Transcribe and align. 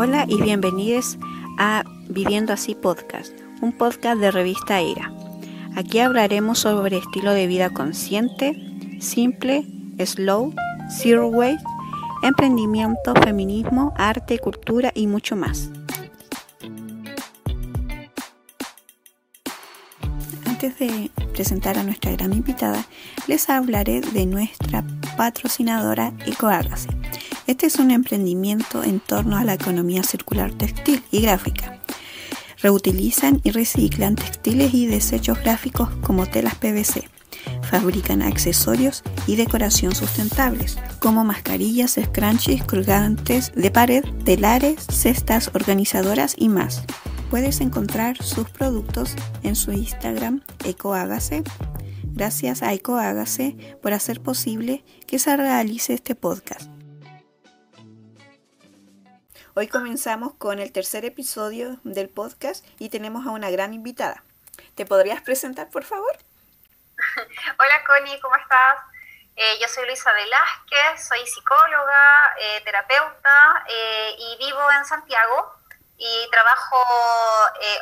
Hola 0.00 0.26
y 0.28 0.40
bienvenidos 0.40 1.18
a 1.58 1.82
Viviendo 2.08 2.52
Así 2.52 2.76
Podcast, 2.76 3.32
un 3.60 3.72
podcast 3.72 4.20
de 4.20 4.30
revista 4.30 4.80
ERA. 4.80 5.12
Aquí 5.74 5.98
hablaremos 5.98 6.60
sobre 6.60 6.98
estilo 6.98 7.32
de 7.32 7.48
vida 7.48 7.70
consciente, 7.70 8.54
simple, 9.00 9.66
slow, 9.98 10.54
zero 10.88 11.26
waste, 11.26 11.64
emprendimiento, 12.22 13.12
feminismo, 13.24 13.92
arte, 13.96 14.38
cultura 14.38 14.92
y 14.94 15.08
mucho 15.08 15.34
más. 15.34 15.68
Antes 20.46 20.78
de 20.78 21.10
presentar 21.32 21.76
a 21.76 21.82
nuestra 21.82 22.12
gran 22.12 22.32
invitada, 22.34 22.86
les 23.26 23.50
hablaré 23.50 24.00
de 24.00 24.26
nuestra 24.26 24.84
patrocinadora 25.16 26.12
EcoAgase 26.24 26.97
este 27.48 27.64
es 27.64 27.76
un 27.76 27.90
emprendimiento 27.90 28.84
en 28.84 29.00
torno 29.00 29.38
a 29.38 29.42
la 29.42 29.54
economía 29.54 30.02
circular 30.02 30.52
textil 30.52 31.02
y 31.10 31.22
gráfica. 31.22 31.78
Reutilizan 32.60 33.40
y 33.42 33.52
reciclan 33.52 34.16
textiles 34.16 34.74
y 34.74 34.86
desechos 34.86 35.40
gráficos 35.40 35.88
como 36.02 36.26
telas 36.26 36.56
PVC. 36.56 37.08
Fabrican 37.62 38.20
accesorios 38.20 39.02
y 39.26 39.36
decoración 39.36 39.94
sustentables, 39.94 40.78
como 41.00 41.24
mascarillas, 41.24 41.98
scrunchies, 41.98 42.64
colgantes 42.64 43.50
de 43.54 43.70
pared, 43.70 44.04
telares, 44.24 44.84
cestas 44.92 45.50
organizadoras 45.54 46.34
y 46.36 46.50
más. 46.50 46.82
Puedes 47.30 47.62
encontrar 47.62 48.22
sus 48.22 48.50
productos 48.50 49.14
en 49.42 49.56
su 49.56 49.72
Instagram 49.72 50.42
EcoAgase. 50.66 51.44
Gracias 52.12 52.62
a 52.62 52.74
EcoAgase 52.74 53.56
por 53.80 53.94
hacer 53.94 54.20
posible 54.20 54.84
que 55.06 55.18
se 55.18 55.34
realice 55.34 55.94
este 55.94 56.14
podcast. 56.14 56.77
Hoy 59.54 59.66
comenzamos 59.66 60.34
con 60.34 60.58
el 60.58 60.72
tercer 60.72 61.04
episodio 61.04 61.78
del 61.82 62.08
podcast 62.08 62.64
y 62.78 62.90
tenemos 62.90 63.26
a 63.26 63.30
una 63.30 63.50
gran 63.50 63.72
invitada. 63.72 64.22
¿Te 64.74 64.84
podrías 64.84 65.22
presentar, 65.22 65.70
por 65.70 65.84
favor? 65.84 66.16
Hola, 67.58 67.84
Connie, 67.86 68.20
¿cómo 68.20 68.36
estás? 68.36 68.78
Eh, 69.36 69.58
yo 69.60 69.66
soy 69.68 69.86
Luisa 69.86 70.12
Velázquez, 70.12 71.08
soy 71.08 71.26
psicóloga, 71.26 72.34
eh, 72.40 72.60
terapeuta 72.64 73.64
eh, 73.68 74.14
y 74.18 74.36
vivo 74.38 74.60
en 74.72 74.84
Santiago 74.84 75.54
y 75.96 76.28
trabajo 76.30 76.84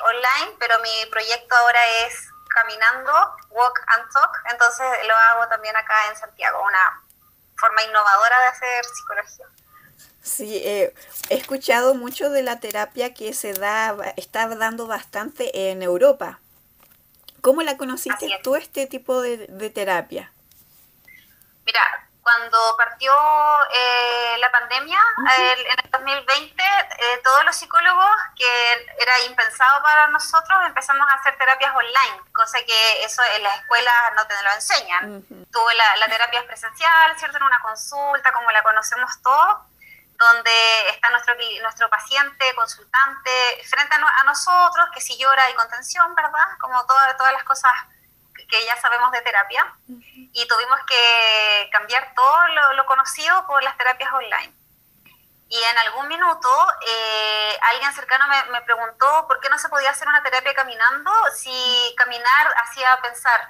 online, 0.05 0.57
pero 0.59 0.79
mi 0.81 1.07
proyecto 1.11 1.55
ahora 1.57 1.81
es 2.07 2.31
caminando, 2.49 3.13
walk 3.51 3.83
and 3.89 4.11
talk, 4.13 4.43
entonces 4.51 4.87
lo 5.07 5.15
hago 5.15 5.49
también 5.49 5.77
acá 5.77 5.95
en 6.09 6.17
Santiago, 6.17 6.63
una 6.63 7.03
forma 7.57 7.83
innovadora 7.83 8.41
de 8.41 8.47
hacer 8.47 8.85
psicología. 8.85 9.47
Sí, 10.27 10.61
eh, 10.65 10.93
he 11.31 11.37
escuchado 11.37 11.95
mucho 11.95 12.31
de 12.31 12.43
la 12.43 12.59
terapia 12.59 13.15
que 13.15 13.33
se 13.33 13.55
da, 13.55 13.95
está 14.17 14.49
dando 14.49 14.89
bastante 14.89 15.71
en 15.71 15.83
Europa. 15.83 16.41
¿Cómo 17.43 17.63
la 17.63 17.77
conociste 17.77 18.41
tú, 18.43 18.57
este 18.57 18.89
tipo 18.89 19.23
de, 19.23 19.71
terapia? 19.71 20.33
Mira, 21.65 21.81
cuando 22.23 22.59
partió 22.77 23.13
eh, 23.73 24.37
la 24.39 24.51
pandemia, 24.51 24.99
en 25.39 25.79
el 25.85 25.91
2020, 25.93 26.61
eh, 26.61 27.21
todos 27.23 27.45
los 27.45 27.55
psicólogos, 27.55 28.11
que 28.35 28.73
era 28.99 29.21
impensado 29.27 29.81
para 29.81 30.09
nosotros, 30.09 30.59
empezamos 30.67 31.09
a 31.09 31.15
hacer 31.15 31.39
terapias 31.39 31.73
online, 31.73 32.21
cosa 32.33 32.59
que 32.67 33.05
eso 33.05 33.23
en 33.37 33.45
las 33.45 33.61
escuelas 33.61 33.95
no 34.17 34.27
te 34.27 34.35
lo 34.43 34.53
enseñan. 34.55 35.25
Tuve 35.53 35.75
la, 35.77 35.97
la 35.99 36.07
terapia 36.09 36.45
presencial, 36.45 37.17
¿cierto? 37.17 37.37
En 37.37 37.45
una 37.45 37.61
consulta, 37.61 38.33
como 38.33 38.51
la 38.51 38.65
conocemos 38.65 39.23
todos 39.23 39.59
donde 40.19 40.89
está 40.91 41.11
nuestro, 41.11 41.35
nuestro 41.63 41.91
paciente, 41.91 42.55
consultante, 42.55 43.31
frente 43.69 43.95
a, 43.95 44.25
nosotros, 44.25 44.89
que 44.95 45.01
si 45.01 45.17
llora 45.19 45.45
hay 45.45 45.55
contención, 45.55 46.15
¿verdad? 46.15 46.47
Como 46.61 46.85
todas 46.87 47.17
todas 47.17 47.33
las 47.33 47.45
cosas 47.45 47.73
que 48.49 48.65
ya 48.65 48.77
sabemos 48.81 49.11
de 49.13 49.23
terapia. 49.23 49.75
Y 49.89 50.47
tuvimos 50.47 50.81
que 50.87 51.69
cambiar 51.73 52.13
todo 52.15 52.47
lo, 52.75 52.87
conocido 52.87 53.47
por 53.47 53.63
las 53.63 53.77
terapias 53.77 54.13
online. 54.13 54.53
Y 55.49 55.63
en 55.63 55.79
algún 55.79 56.09
minuto 56.09 56.49
eh, 56.87 57.59
alguien 57.63 57.93
cercano 57.93 58.27
me, 58.51 58.61
preguntó 58.63 59.27
por 59.29 59.41
qué 59.41 59.49
no 59.49 59.59
se 59.59 59.69
podía 59.69 59.91
hacer 59.91 60.09
una 60.09 60.23
terapia 60.23 60.55
caminando 60.55 61.11
si 61.35 61.95
caminar 61.97 62.55
hacía 62.65 62.99
pensar 63.01 63.41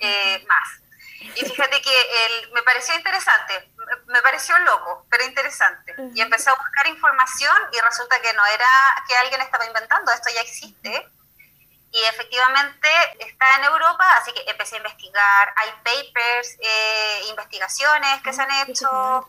eh, 0.00 0.44
más. 0.48 0.80
Y 1.20 1.44
fíjate 1.44 1.82
que 1.82 2.00
el, 2.26 2.52
me 2.52 2.62
pareció 2.62 2.94
interesante, 2.94 3.70
me 4.06 4.22
pareció 4.22 4.58
loco, 4.60 5.06
pero 5.10 5.24
interesante. 5.24 5.94
Y 6.14 6.20
empecé 6.20 6.50
a 6.50 6.54
buscar 6.54 6.86
información 6.86 7.54
y 7.72 7.80
resulta 7.80 8.20
que 8.20 8.32
no 8.32 8.44
era 8.46 9.04
que 9.06 9.16
alguien 9.16 9.40
estaba 9.42 9.66
inventando, 9.66 10.12
esto 10.12 10.30
ya 10.34 10.40
existe. 10.40 11.08
Y 11.92 12.02
efectivamente 12.04 12.88
está 13.18 13.56
en 13.56 13.64
Europa, 13.64 14.04
así 14.16 14.32
que 14.32 14.48
empecé 14.48 14.76
a 14.76 14.78
investigar. 14.78 15.54
Hay 15.56 15.70
papers, 15.84 16.56
eh, 16.60 17.22
investigaciones 17.28 18.22
que 18.22 18.32
se 18.32 18.42
han 18.42 18.68
hecho, 18.68 19.28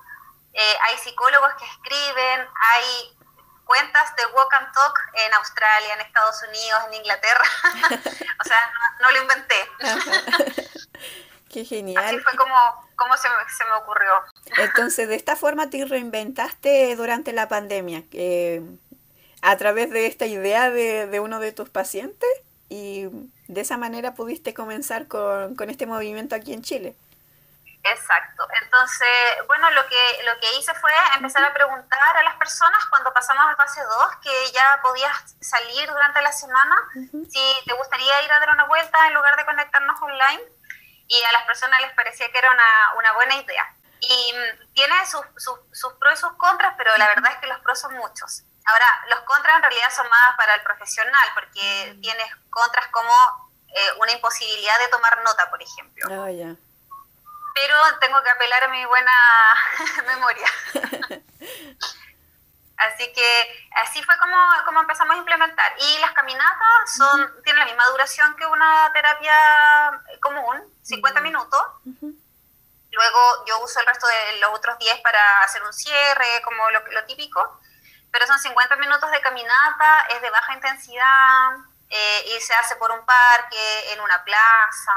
eh, 0.54 0.78
hay 0.84 0.98
psicólogos 1.00 1.54
que 1.56 1.66
escriben, 1.66 2.48
hay 2.56 3.18
cuentas 3.66 4.16
de 4.16 4.26
Walk 4.28 4.54
and 4.54 4.74
Talk 4.74 5.00
en 5.14 5.34
Australia, 5.34 5.94
en 5.94 6.02
Estados 6.02 6.44
Unidos, 6.44 6.84
en 6.88 6.94
Inglaterra. 6.94 7.44
o 8.40 8.44
sea, 8.44 8.72
no, 9.00 9.08
no 9.08 9.12
lo 9.12 9.22
inventé. 9.22 9.70
Qué 11.52 11.66
genial. 11.66 12.04
Así 12.04 12.20
fue 12.20 12.36
como, 12.38 12.56
como 12.96 13.18
se, 13.18 13.28
se, 13.58 13.66
me 13.66 13.74
ocurrió. 13.74 14.12
Entonces, 14.58 15.08
de 15.08 15.16
esta 15.16 15.36
forma 15.36 15.70
te 15.70 15.84
reinventaste 15.86 16.96
durante 16.96 17.34
la 17.34 17.48
pandemia, 17.48 18.04
a 19.42 19.58
través 19.58 19.90
de 19.90 20.06
esta 20.06 20.26
idea 20.28 20.70
de, 20.70 21.08
de, 21.08 21.20
uno 21.20 21.40
de 21.40 21.52
tus 21.52 21.70
pacientes 21.70 22.30
y 22.70 23.08
de 23.48 23.62
esa 23.62 23.78
manera 23.78 24.14
pudiste 24.14 24.54
comenzar 24.54 25.08
con, 25.08 25.56
con 25.56 25.70
este 25.70 25.86
movimiento 25.86 26.36
aquí 26.36 26.54
en 26.54 26.62
Chile. 26.62 26.96
Exacto. 27.84 28.48
Entonces, 28.64 29.08
bueno, 29.48 29.70
lo 29.72 29.86
que, 29.88 30.24
lo 30.24 30.40
que 30.40 30.54
hice 30.58 30.74
fue 30.76 30.92
empezar 31.16 31.44
a 31.44 31.54
preguntar 31.54 32.18
a 32.18 32.24
las 32.24 32.36
personas 32.36 32.86
cuando 32.90 33.12
pasamos 33.12 33.44
a 33.52 33.56
fase 33.56 33.82
2, 33.82 34.16
que 34.22 34.52
ya 34.54 34.80
podías 34.84 35.36
salir 35.42 35.90
durante 35.90 36.22
la 36.22 36.32
semana, 36.32 36.76
si 36.94 37.54
te 37.66 37.74
gustaría 37.74 38.22
ir 38.24 38.32
a 38.32 38.40
dar 38.40 38.52
una 38.52 38.66
vuelta 38.66 39.08
en 39.08 39.16
lugar 39.16 39.36
de 39.36 39.46
conectarnos 39.46 40.02
online 40.02 40.42
y 41.12 41.22
a 41.24 41.32
las 41.34 41.44
personas 41.44 41.82
les 41.82 41.92
parecía 41.92 42.32
que 42.32 42.38
era 42.38 42.50
una, 42.50 42.94
una 42.98 43.12
buena 43.14 43.36
idea. 43.36 43.76
Y 44.00 44.34
mm, 44.34 44.74
tiene 44.74 44.96
sus, 45.06 45.22
sus, 45.36 45.94
pros 46.00 46.14
y 46.14 46.18
sus 46.18 46.34
contras, 46.38 46.74
pero 46.78 46.96
la 46.98 47.08
verdad 47.08 47.34
es 47.34 47.38
que 47.40 47.48
los 47.48 47.60
pros 47.60 47.80
son 47.80 47.94
muchos. 47.96 48.44
Ahora, 48.66 48.86
los 49.10 49.20
contras 49.22 49.58
en 49.58 49.64
realidad 49.64 49.90
son 49.94 50.08
más 50.08 50.38
para 50.38 50.56
el 50.56 50.62
profesional, 50.64 51.30
porque 51.34 51.98
tienes 52.02 52.34
contras 52.50 52.88
como 52.88 53.12
eh, 53.68 53.92
una 54.00 54.14
imposibilidad 54.14 54.80
de 54.80 54.88
tomar 54.88 55.22
nota, 55.24 55.50
por 55.50 55.62
ejemplo. 55.62 56.08
Ah, 56.10 56.56
pero 57.54 57.76
tengo 58.00 58.24
que 58.24 58.30
apelar 58.30 58.64
a 58.64 58.68
mi 58.70 58.86
buena 58.86 59.14
memoria. 60.08 60.48
Así 62.82 63.12
que 63.14 63.68
así 63.84 64.02
fue 64.02 64.18
como, 64.18 64.36
como, 64.66 64.82
empezamos 64.82 65.16
a 65.16 65.20
implementar. 65.20 65.74
Y 65.78 66.00
las 66.00 66.14
caminatas 66.14 66.96
son, 66.98 67.44
tienen 67.44 67.60
la 67.60 67.66
misma 67.66 67.86
duración 67.88 68.36
que 68.36 68.46
una 68.48 68.92
terapia 68.92 69.34
común, 70.20 70.62
50 70.82 71.22
minutos. 71.22 71.62
Luego 72.92 73.46
yo 73.46 73.60
uso 73.60 73.80
el 73.80 73.86
resto 73.86 74.08
de 74.08 74.40
los 74.40 74.50
otros 74.52 74.80
10 74.80 75.00
para 75.02 75.44
hacer 75.44 75.62
un 75.64 75.74
cierre, 75.74 76.42
como 76.44 76.72
lo, 76.72 76.84
lo, 76.92 77.06
típico. 77.06 77.62
Pero 78.12 78.26
son 78.26 78.40
50 78.40 78.76
minutos 78.78 79.12
de 79.12 79.22
caminata, 79.22 80.08
es 80.10 80.22
de 80.22 80.30
baja 80.30 80.54
intensidad 80.54 81.52
eh, 81.90 82.36
y 82.36 82.42
se 82.42 82.54
hace 82.56 82.76
por 82.78 82.92
un 82.92 83.06
parque, 83.06 83.94
en 83.94 84.02
una 84.02 84.24
plaza. 84.24 84.94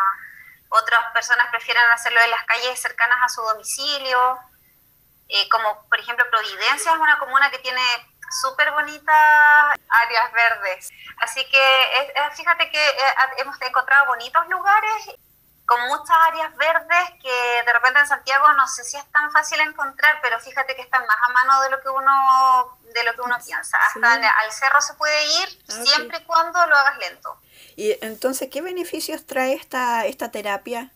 Otras 0.71 1.13
personas 1.13 1.49
prefieren 1.51 1.85
hacerlo 1.91 2.21
en 2.21 2.31
las 2.31 2.45
calles 2.45 2.81
cercanas 2.81 3.19
a 3.23 3.29
su 3.29 3.43
domicilio. 3.43 4.39
Eh, 5.35 5.49
como 5.49 5.85
por 5.89 5.99
ejemplo 5.99 6.25
Providencia 6.31 6.93
es 6.93 6.99
una 6.99 7.19
comuna 7.19 7.51
que 7.51 7.59
tiene 7.59 7.83
súper 8.41 8.71
bonitas 8.71 9.75
áreas 9.89 10.33
verdes. 10.33 10.91
Así 11.19 11.45
que 11.51 12.15
fíjate 12.37 12.71
que 12.71 12.79
eh, 12.79 13.15
hemos 13.39 13.61
encontrado 13.61 14.07
bonitos 14.07 14.47
lugares 14.49 15.11
con 15.67 15.81
muchas 15.89 16.17
áreas 16.29 16.55
verdes 16.57 17.11
que 17.21 17.63
de 17.67 17.73
repente 17.73 17.99
en 17.99 18.07
Santiago 18.07 18.53
no 18.53 18.69
sé 18.69 18.85
si 18.85 18.97
es 18.97 19.11
tan 19.11 19.33
fácil 19.33 19.59
encontrar, 19.59 20.21
pero 20.23 20.39
fíjate 20.39 20.77
que 20.77 20.83
están 20.83 21.05
más 21.05 21.17
a 21.29 21.33
mano 21.33 21.63
de 21.63 21.71
lo 21.71 21.81
que 21.83 21.89
uno 21.89 22.79
de 22.95 23.03
lo 23.03 23.15
que 23.15 23.23
uno 23.23 23.37
piensa. 23.45 23.77
Hasta 23.79 24.15
al 24.15 24.53
cerro 24.53 24.81
se 24.83 24.95
puede 24.95 25.25
ir 25.43 25.65
ah, 25.69 25.73
siempre 25.85 26.19
y 26.19 26.25
cuando 26.27 26.65
lo 26.65 26.77
hagas 26.77 26.99
lento. 26.99 27.41
Y 27.75 27.99
entonces, 28.05 28.51
¿qué 28.53 28.63
beneficios 28.63 29.27
trae 29.27 29.55
esta 29.55 30.07
esta 30.07 30.31
terapia? 30.31 30.93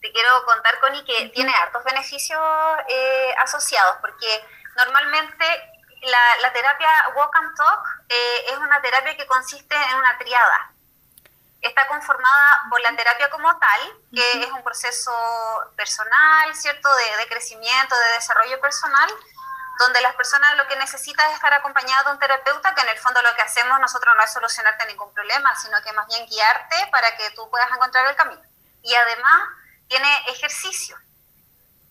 Te 0.00 0.12
quiero 0.12 0.44
contar, 0.44 0.78
Connie, 0.80 1.04
que 1.04 1.28
tiene 1.30 1.54
hartos 1.54 1.84
beneficios 1.84 2.40
eh, 2.88 3.34
asociados, 3.38 3.96
porque 4.00 4.44
normalmente 4.76 5.44
la, 6.02 6.52
terapia 6.52 6.88
Walk 7.14 7.36
and 7.36 7.56
Talk 7.56 7.86
eh, 8.08 8.44
es 8.48 8.56
una 8.56 8.80
terapia 8.80 9.16
que 9.16 9.26
consiste 9.26 9.74
en 9.74 9.96
una 9.96 10.16
triada. 10.18 10.72
Está 11.60 11.86
conformada 11.88 12.62
por 12.70 12.80
la 12.80 12.96
terapia 12.96 13.28
como 13.28 13.58
tal, 13.58 13.80
que 14.14 14.42
es 14.42 14.50
un 14.50 14.64
proceso 14.64 15.12
personal, 15.76 16.54
¿cierto?, 16.56 16.88
de, 16.94 17.28
crecimiento, 17.28 17.94
de 17.94 18.12
desarrollo 18.12 18.58
personal, 18.60 19.10
donde 19.78 20.00
las 20.00 20.14
personas 20.14 20.56
lo 20.56 20.66
que 20.66 20.76
necesitan 20.76 21.28
es 21.28 21.34
estar 21.34 21.52
acompañadas 21.52 22.06
de 22.06 22.12
un 22.12 22.18
terapeuta, 22.18 22.74
que 22.74 22.80
en 22.80 22.88
el 22.88 22.98
fondo 22.98 23.20
lo 23.20 23.34
que 23.34 23.42
hacemos 23.42 23.78
nosotros 23.78 24.14
no 24.16 24.22
es 24.22 24.32
solucionarte 24.32 24.86
ningún 24.86 25.12
problema, 25.12 25.54
sino 25.56 25.76
que 25.82 25.92
más 25.92 26.06
bien 26.06 26.26
guiarte 26.26 26.88
para 26.90 27.14
que 27.16 27.30
tú 27.32 27.48
puedas 27.50 27.70
encontrar 27.70 28.06
el 28.06 28.16
camino. 28.16 28.42
Y 28.82 28.94
además 28.94 29.42
tiene 29.90 30.08
ejercicio. 30.28 30.96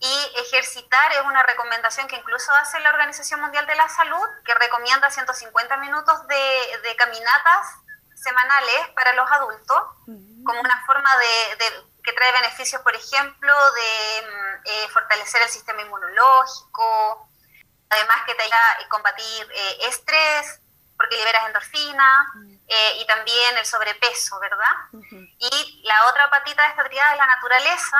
Y 0.00 0.32
ejercitar 0.38 1.12
es 1.12 1.20
una 1.26 1.42
recomendación 1.42 2.08
que 2.08 2.16
incluso 2.16 2.50
hace 2.54 2.80
la 2.80 2.88
Organización 2.88 3.42
Mundial 3.42 3.66
de 3.66 3.76
la 3.76 3.88
Salud, 3.90 4.26
que 4.46 4.54
recomienda 4.54 5.10
150 5.10 5.76
minutos 5.76 6.26
de, 6.26 6.96
caminatas 6.96 7.66
semanales 8.14 8.88
para 8.94 9.12
los 9.12 9.30
adultos, 9.30 9.82
como 10.06 10.60
una 10.60 10.84
forma 10.86 11.14
de, 11.18 11.84
que 12.02 12.12
trae 12.14 12.32
beneficios, 12.32 12.80
por 12.80 12.96
ejemplo, 12.96 13.52
de 13.72 14.22
mm, 14.22 14.60
eh, 14.64 14.88
fortalecer 14.88 15.42
el 15.42 15.48
sistema 15.50 15.82
inmunológico, 15.82 17.28
además 17.90 18.22
que 18.24 18.34
te 18.34 18.42
ayuda 18.42 18.56
a 18.82 18.88
combatir 18.88 19.52
eh, 19.52 19.78
estrés, 19.88 20.60
porque 20.96 21.16
liberas 21.16 21.46
endorfina, 21.46 22.32
eh, 22.72 22.98
y 23.00 23.04
también 23.04 23.58
el 23.58 23.66
sobrepeso, 23.66 24.38
¿verdad? 24.38 24.74
Y 25.38 25.82
la 25.82 26.06
otra 26.06 26.30
patita 26.30 26.62
de 26.62 26.68
esta 26.68 26.84
triada 26.84 27.10
es 27.10 27.18
la 27.18 27.26
naturaleza, 27.26 27.98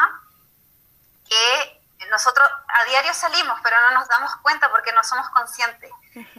que 1.29 1.81
nosotros 2.09 2.49
a 2.69 2.85
diario 2.85 3.13
salimos, 3.13 3.59
pero 3.65 3.81
no 3.81 3.91
nos 3.91 4.07
damos 4.07 4.31
cuenta 4.37 4.71
porque 4.71 4.93
no 4.93 5.03
somos 5.03 5.29
conscientes. 5.31 5.91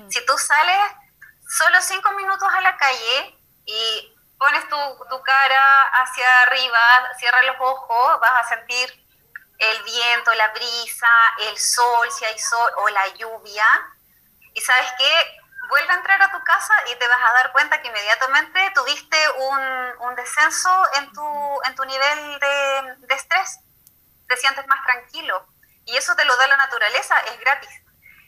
Si 0.09 0.25
tú 0.25 0.37
sales 0.37 0.79
solo 1.45 1.81
cinco 1.81 2.11
minutos 2.11 2.47
a 2.53 2.61
la 2.61 2.77
calle 2.77 3.37
y 3.65 4.15
pones 4.39 4.67
tu, 4.69 4.77
tu 5.09 5.21
cara 5.23 5.81
hacia 6.01 6.41
arriba, 6.43 6.79
cierras 7.19 7.43
los 7.43 7.57
ojos, 7.59 8.19
vas 8.21 8.45
a 8.45 8.47
sentir 8.47 9.05
el 9.57 9.83
viento, 9.83 10.33
la 10.35 10.47
brisa, 10.53 11.07
el 11.39 11.57
sol, 11.57 12.09
si 12.17 12.23
hay 12.23 12.39
sol, 12.39 12.71
o 12.77 12.89
la 12.89 13.07
lluvia. 13.09 13.65
Y 14.53 14.61
sabes 14.61 14.89
qué, 14.97 15.40
vuelve 15.69 15.91
a 15.91 15.95
entrar 15.95 16.21
a 16.21 16.31
tu 16.31 16.43
casa 16.43 16.73
y 16.91 16.95
te 16.95 17.07
vas 17.07 17.29
a 17.29 17.33
dar 17.33 17.51
cuenta 17.51 17.81
que 17.81 17.87
inmediatamente 17.87 18.71
tuviste 18.75 19.17
un, 19.37 20.07
un 20.07 20.15
descenso 20.15 20.87
en 20.95 21.11
tu, 21.13 21.61
en 21.63 21.75
tu 21.75 21.85
nivel 21.85 22.39
de, 22.39 22.95
de 23.07 23.15
estrés. 23.15 23.59
Te 24.27 24.37
sientes 24.37 24.65
más 24.67 24.83
tranquilo. 24.83 25.47
Y 25.85 25.97
eso 25.97 26.15
te 26.15 26.25
lo 26.25 26.35
da 26.37 26.47
la 26.47 26.57
naturaleza, 26.57 27.19
es 27.21 27.39
gratis. 27.39 27.69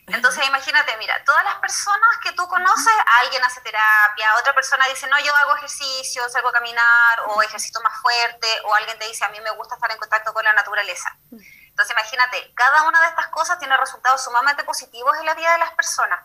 Entonces 0.08 0.46
imagínate, 0.46 0.98
mira, 0.98 1.24
todas 1.24 1.44
las 1.46 1.56
personas 1.56 2.18
que 2.22 2.34
tú 2.34 2.46
conoces, 2.48 2.94
alguien 3.22 3.44
hace 3.46 3.62
terapia, 3.62 4.36
otra 4.36 4.54
persona 4.54 4.86
dice, 4.88 5.08
no, 5.08 5.18
yo 5.20 5.34
hago 5.34 5.56
ejercicio, 5.56 6.28
salgo 6.28 6.50
a 6.50 6.54
caminar 6.54 7.22
o 7.28 7.42
ejercito 7.42 7.80
más 7.82 8.02
fuerte, 8.02 8.48
o 8.66 8.76
alguien 8.76 9.00
te 9.00 9.08
dice, 9.08 9.24
a 9.24 9.30
mí 9.30 9.40
me 9.40 9.52
gusta 9.52 9.76
estar 9.76 9.90
en 9.92 9.98
contacto 9.98 10.34
con 10.34 10.44
la 10.44 10.52
naturaleza. 10.54 11.16
Entonces 11.32 11.92
imagínate, 11.92 12.54
cada 12.54 12.84
una 12.84 13.00
de 13.02 13.08
estas 13.08 13.28
cosas 13.28 13.58
tiene 13.60 13.78
resultados 13.78 14.22
sumamente 14.22 14.66
positivos 14.66 15.18
en 15.20 15.26
la 15.26 15.36
vida 15.36 15.54
de 15.54 15.60
las 15.60 15.72
personas. 15.72 16.20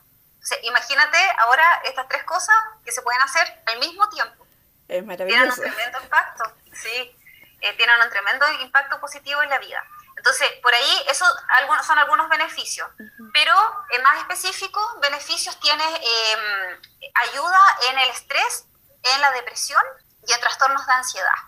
Entonces, 0.48 0.66
imagínate 0.66 1.18
ahora 1.40 1.82
estas 1.84 2.08
tres 2.08 2.24
cosas 2.24 2.56
que 2.82 2.90
se 2.90 3.02
pueden 3.02 3.20
hacer 3.20 3.62
al 3.66 3.78
mismo 3.78 4.08
tiempo. 4.08 4.46
Es 4.88 5.04
maravilloso. 5.04 5.60
Tienen 5.60 5.70
un 5.70 5.74
tremendo 5.74 6.00
impacto, 6.02 6.52
sí, 6.72 7.16
eh, 7.60 7.76
tienen 7.76 8.00
un 8.00 8.08
tremendo 8.08 8.50
impacto 8.62 8.98
positivo 8.98 9.42
en 9.42 9.50
la 9.50 9.58
vida. 9.58 9.84
Entonces, 10.16 10.50
por 10.62 10.72
ahí 10.72 11.04
esos 11.08 11.28
algunos, 11.58 11.86
son 11.86 11.98
algunos 11.98 12.28
beneficios, 12.30 12.88
pero 13.32 13.54
en 13.90 14.02
más 14.02 14.18
específico, 14.18 14.80
beneficios 15.02 15.60
tiene 15.60 15.84
em, 15.84 16.80
ayuda 17.14 17.60
en 17.90 17.98
el 17.98 18.08
estrés, 18.08 18.64
en 19.02 19.20
la 19.20 19.30
depresión 19.32 19.82
y 20.26 20.32
en 20.32 20.40
trastornos 20.40 20.86
de 20.86 20.92
ansiedad. 20.92 21.38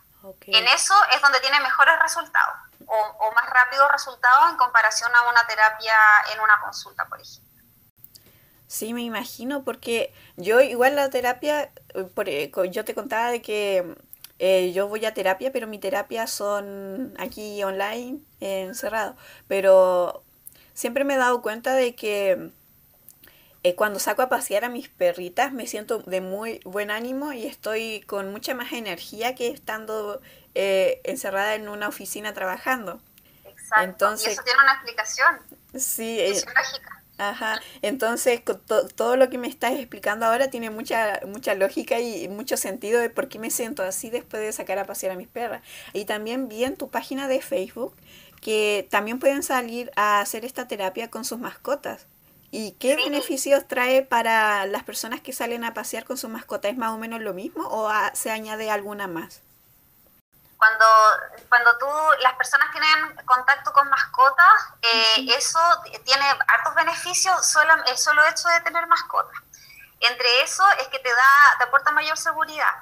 En 0.43 0.69
eso 0.69 0.95
es 1.13 1.23
donde 1.23 1.41
tiene 1.41 1.59
mejores 1.61 1.99
resultados 2.01 2.55
o, 2.87 2.95
o, 2.95 3.33
más 3.33 3.49
rápidos 3.49 3.91
resultados 3.91 4.51
en 4.51 4.57
comparación 4.59 5.15
a 5.17 5.23
una 5.23 5.47
terapia 5.47 5.97
en 6.33 6.41
una 6.41 6.61
consulta, 6.61 7.07
por 7.07 7.19
ejemplo. 7.19 7.50
Sí, 8.71 8.95
me 8.95 9.03
imagino, 9.03 9.65
porque 9.65 10.13
yo 10.37 10.61
igual 10.61 10.95
la 10.95 11.11
terapia, 11.11 11.73
eh, 11.93 12.05
por, 12.15 12.29
eh, 12.29 12.53
yo 12.71 12.85
te 12.85 12.95
contaba 12.95 13.33
de 13.33 13.43
que 13.43 13.97
eh, 14.39 14.71
yo 14.73 14.87
voy 14.87 15.05
a 15.07 15.13
terapia, 15.13 15.51
pero 15.51 15.67
mi 15.67 15.81
terapia 15.81 16.29
son 16.29 17.13
aquí 17.19 17.65
online, 17.65 18.21
encerrado. 18.39 19.17
Pero 19.49 20.23
siempre 20.73 21.03
me 21.03 21.15
he 21.15 21.17
dado 21.17 21.43
cuenta 21.43 21.75
de 21.75 21.97
que 21.97 22.53
eh, 23.65 23.75
cuando 23.75 23.99
saco 23.99 24.23
a 24.23 24.29
pasear 24.29 24.65
a 24.65 24.69
mis 24.69 24.89
perritas 24.89 25.53
me 25.53 25.67
siento 25.67 25.99
de 25.99 26.21
muy 26.21 26.61
buen 26.65 26.93
ánimo 26.93 27.33
y 27.33 27.47
estoy 27.47 28.03
con 28.03 28.31
mucha 28.31 28.55
más 28.55 28.73
energía 28.73 29.35
que 29.35 29.49
estando 29.49 30.23
eh, 30.55 31.01
encerrada 31.03 31.57
en 31.57 31.69
una 31.69 31.89
oficina 31.89 32.35
trabajando. 32.35 33.01
Exacto. 33.45 33.83
Entonces, 33.83 34.29
y 34.29 34.31
eso 34.31 34.43
tiene 34.45 34.63
una 34.63 34.75
explicación. 34.75 35.41
Sí, 35.75 36.21
Ajá, 37.21 37.61
entonces 37.83 38.41
todo 38.97 39.17
lo 39.17 39.29
que 39.29 39.37
me 39.37 39.47
estás 39.47 39.73
explicando 39.73 40.25
ahora 40.25 40.49
tiene 40.49 40.71
mucha, 40.71 41.21
mucha 41.27 41.55
lógica 41.55 42.01
y 42.01 42.29
mucho 42.29 42.57
sentido 42.57 42.99
de 42.99 43.11
por 43.11 43.29
qué 43.29 43.39
me 43.39 43.51
siento 43.51 43.83
así 43.83 44.09
después 44.09 44.43
de 44.43 44.51
sacar 44.53 44.79
a 44.79 44.87
pasear 44.87 45.13
a 45.13 45.17
mis 45.17 45.29
perras. 45.29 45.61
Y 45.93 46.07
también 46.07 46.49
vi 46.49 46.65
en 46.65 46.77
tu 46.77 46.89
página 46.89 47.29
de 47.29 47.43
Facebook 47.43 47.95
que 48.41 48.89
también 48.91 49.19
pueden 49.19 49.43
salir 49.43 49.91
a 49.97 50.23
hacer 50.23 50.47
esta 50.47 50.67
terapia 50.67 51.11
con 51.11 51.27
sus 51.27 51.39
mascotas. 51.39 52.07
¿Y 52.51 52.73
qué 52.79 52.97
beneficios 52.97 53.69
trae 53.69 54.01
para 54.01 54.65
las 54.65 54.83
personas 54.85 55.21
que 55.21 55.35
salen 55.35 55.63
a 55.63 55.75
pasear 55.75 56.05
con 56.05 56.17
sus 56.17 56.31
mascotas? 56.31 56.73
¿Es 56.73 56.79
más 56.79 56.93
o 56.93 56.97
menos 56.97 57.21
lo 57.21 57.35
mismo 57.35 57.65
o 57.69 57.91
se 58.15 58.31
añade 58.31 58.71
alguna 58.71 59.09
más? 59.09 59.43
Cuando, 60.61 60.87
cuando 61.49 61.79
tú, 61.79 61.89
las 62.19 62.35
personas 62.35 62.71
tienen 62.71 63.17
contacto 63.25 63.73
con 63.73 63.89
mascotas, 63.89 64.69
eh, 64.83 65.27
eso 65.35 65.59
tiene 66.05 66.23
hartos 66.49 66.75
beneficios, 66.75 67.47
solo, 67.47 67.73
el 67.87 67.97
solo 67.97 68.23
hecho 68.27 68.47
de 68.47 68.61
tener 68.61 68.87
mascotas. 68.87 69.41
Entre 70.01 70.43
eso 70.43 70.63
es 70.79 70.89
que 70.89 70.99
te 70.99 71.09
da, 71.09 71.57
te 71.57 71.65
aporta 71.65 71.93
mayor 71.93 72.19
seguridad, 72.19 72.75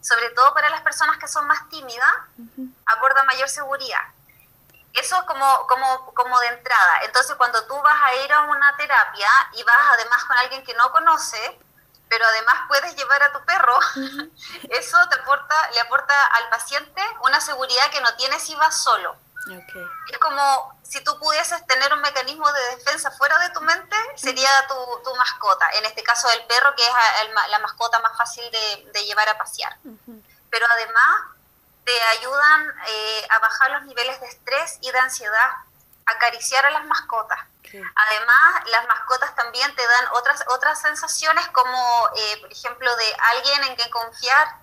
sobre 0.00 0.30
todo 0.30 0.52
para 0.54 0.70
las 0.70 0.80
personas 0.80 1.18
que 1.18 1.28
son 1.28 1.46
más 1.46 1.68
tímidas, 1.68 2.12
aporta 2.86 3.22
mayor 3.22 3.48
seguridad. 3.48 4.02
Eso 4.92 5.14
es 5.14 5.22
como, 5.22 5.68
como, 5.68 6.12
como 6.12 6.40
de 6.40 6.48
entrada. 6.48 7.02
Entonces, 7.04 7.36
cuando 7.36 7.64
tú 7.68 7.80
vas 7.80 8.02
a 8.02 8.14
ir 8.24 8.32
a 8.32 8.42
una 8.42 8.76
terapia 8.76 9.30
y 9.52 9.62
vas 9.62 9.86
además 9.92 10.24
con 10.24 10.36
alguien 10.36 10.64
que 10.64 10.74
no 10.74 10.90
conoce, 10.90 11.60
pero 12.10 12.26
además 12.26 12.56
puedes 12.66 12.94
llevar 12.96 13.22
a 13.22 13.32
tu 13.32 13.42
perro, 13.44 13.78
eso 14.68 14.98
te 15.08 15.14
aporta, 15.14 15.70
le 15.70 15.80
aporta 15.80 16.26
al 16.26 16.50
paciente 16.50 17.00
una 17.22 17.40
seguridad 17.40 17.88
que 17.90 18.00
no 18.00 18.14
tiene 18.16 18.38
si 18.38 18.54
vas 18.56 18.82
solo. 18.82 19.16
Es 20.10 20.18
como 20.18 20.78
si 20.82 21.02
tú 21.02 21.18
pudieses 21.18 21.66
tener 21.66 21.92
un 21.94 22.00
mecanismo 22.02 22.50
de 22.52 22.76
defensa 22.76 23.10
fuera 23.10 23.38
de 23.38 23.50
tu 23.50 23.60
mente, 23.62 23.96
sería 24.14 24.50
tu, 24.68 24.74
tu 25.02 25.16
mascota. 25.16 25.66
En 25.78 25.86
este 25.86 26.02
caso 26.02 26.28
el 26.30 26.44
perro, 26.44 26.74
que 26.76 26.82
es 26.82 26.92
la 27.48 27.58
mascota 27.60 28.00
más 28.00 28.16
fácil 28.18 28.44
de, 28.50 28.90
de 28.92 29.04
llevar 29.06 29.28
a 29.28 29.38
pasear. 29.38 29.78
Pero 30.50 30.66
además 30.70 31.22
te 31.84 32.02
ayudan 32.18 32.74
eh, 32.88 33.26
a 33.30 33.38
bajar 33.38 33.70
los 33.70 33.84
niveles 33.84 34.20
de 34.20 34.26
estrés 34.26 34.78
y 34.82 34.90
de 34.90 34.98
ansiedad, 34.98 35.54
acariciar 36.10 36.64
a 36.66 36.70
las 36.70 36.84
mascotas. 36.86 37.38
Además, 37.72 38.64
las 38.66 38.86
mascotas 38.88 39.34
también 39.36 39.72
te 39.76 39.86
dan 39.86 40.06
otras, 40.12 40.44
otras 40.48 40.80
sensaciones 40.80 41.46
como, 41.48 42.08
eh, 42.16 42.38
por 42.40 42.50
ejemplo, 42.50 42.96
de 42.96 43.16
alguien 43.36 43.62
en 43.64 43.76
quien 43.76 43.90
confiar, 43.90 44.56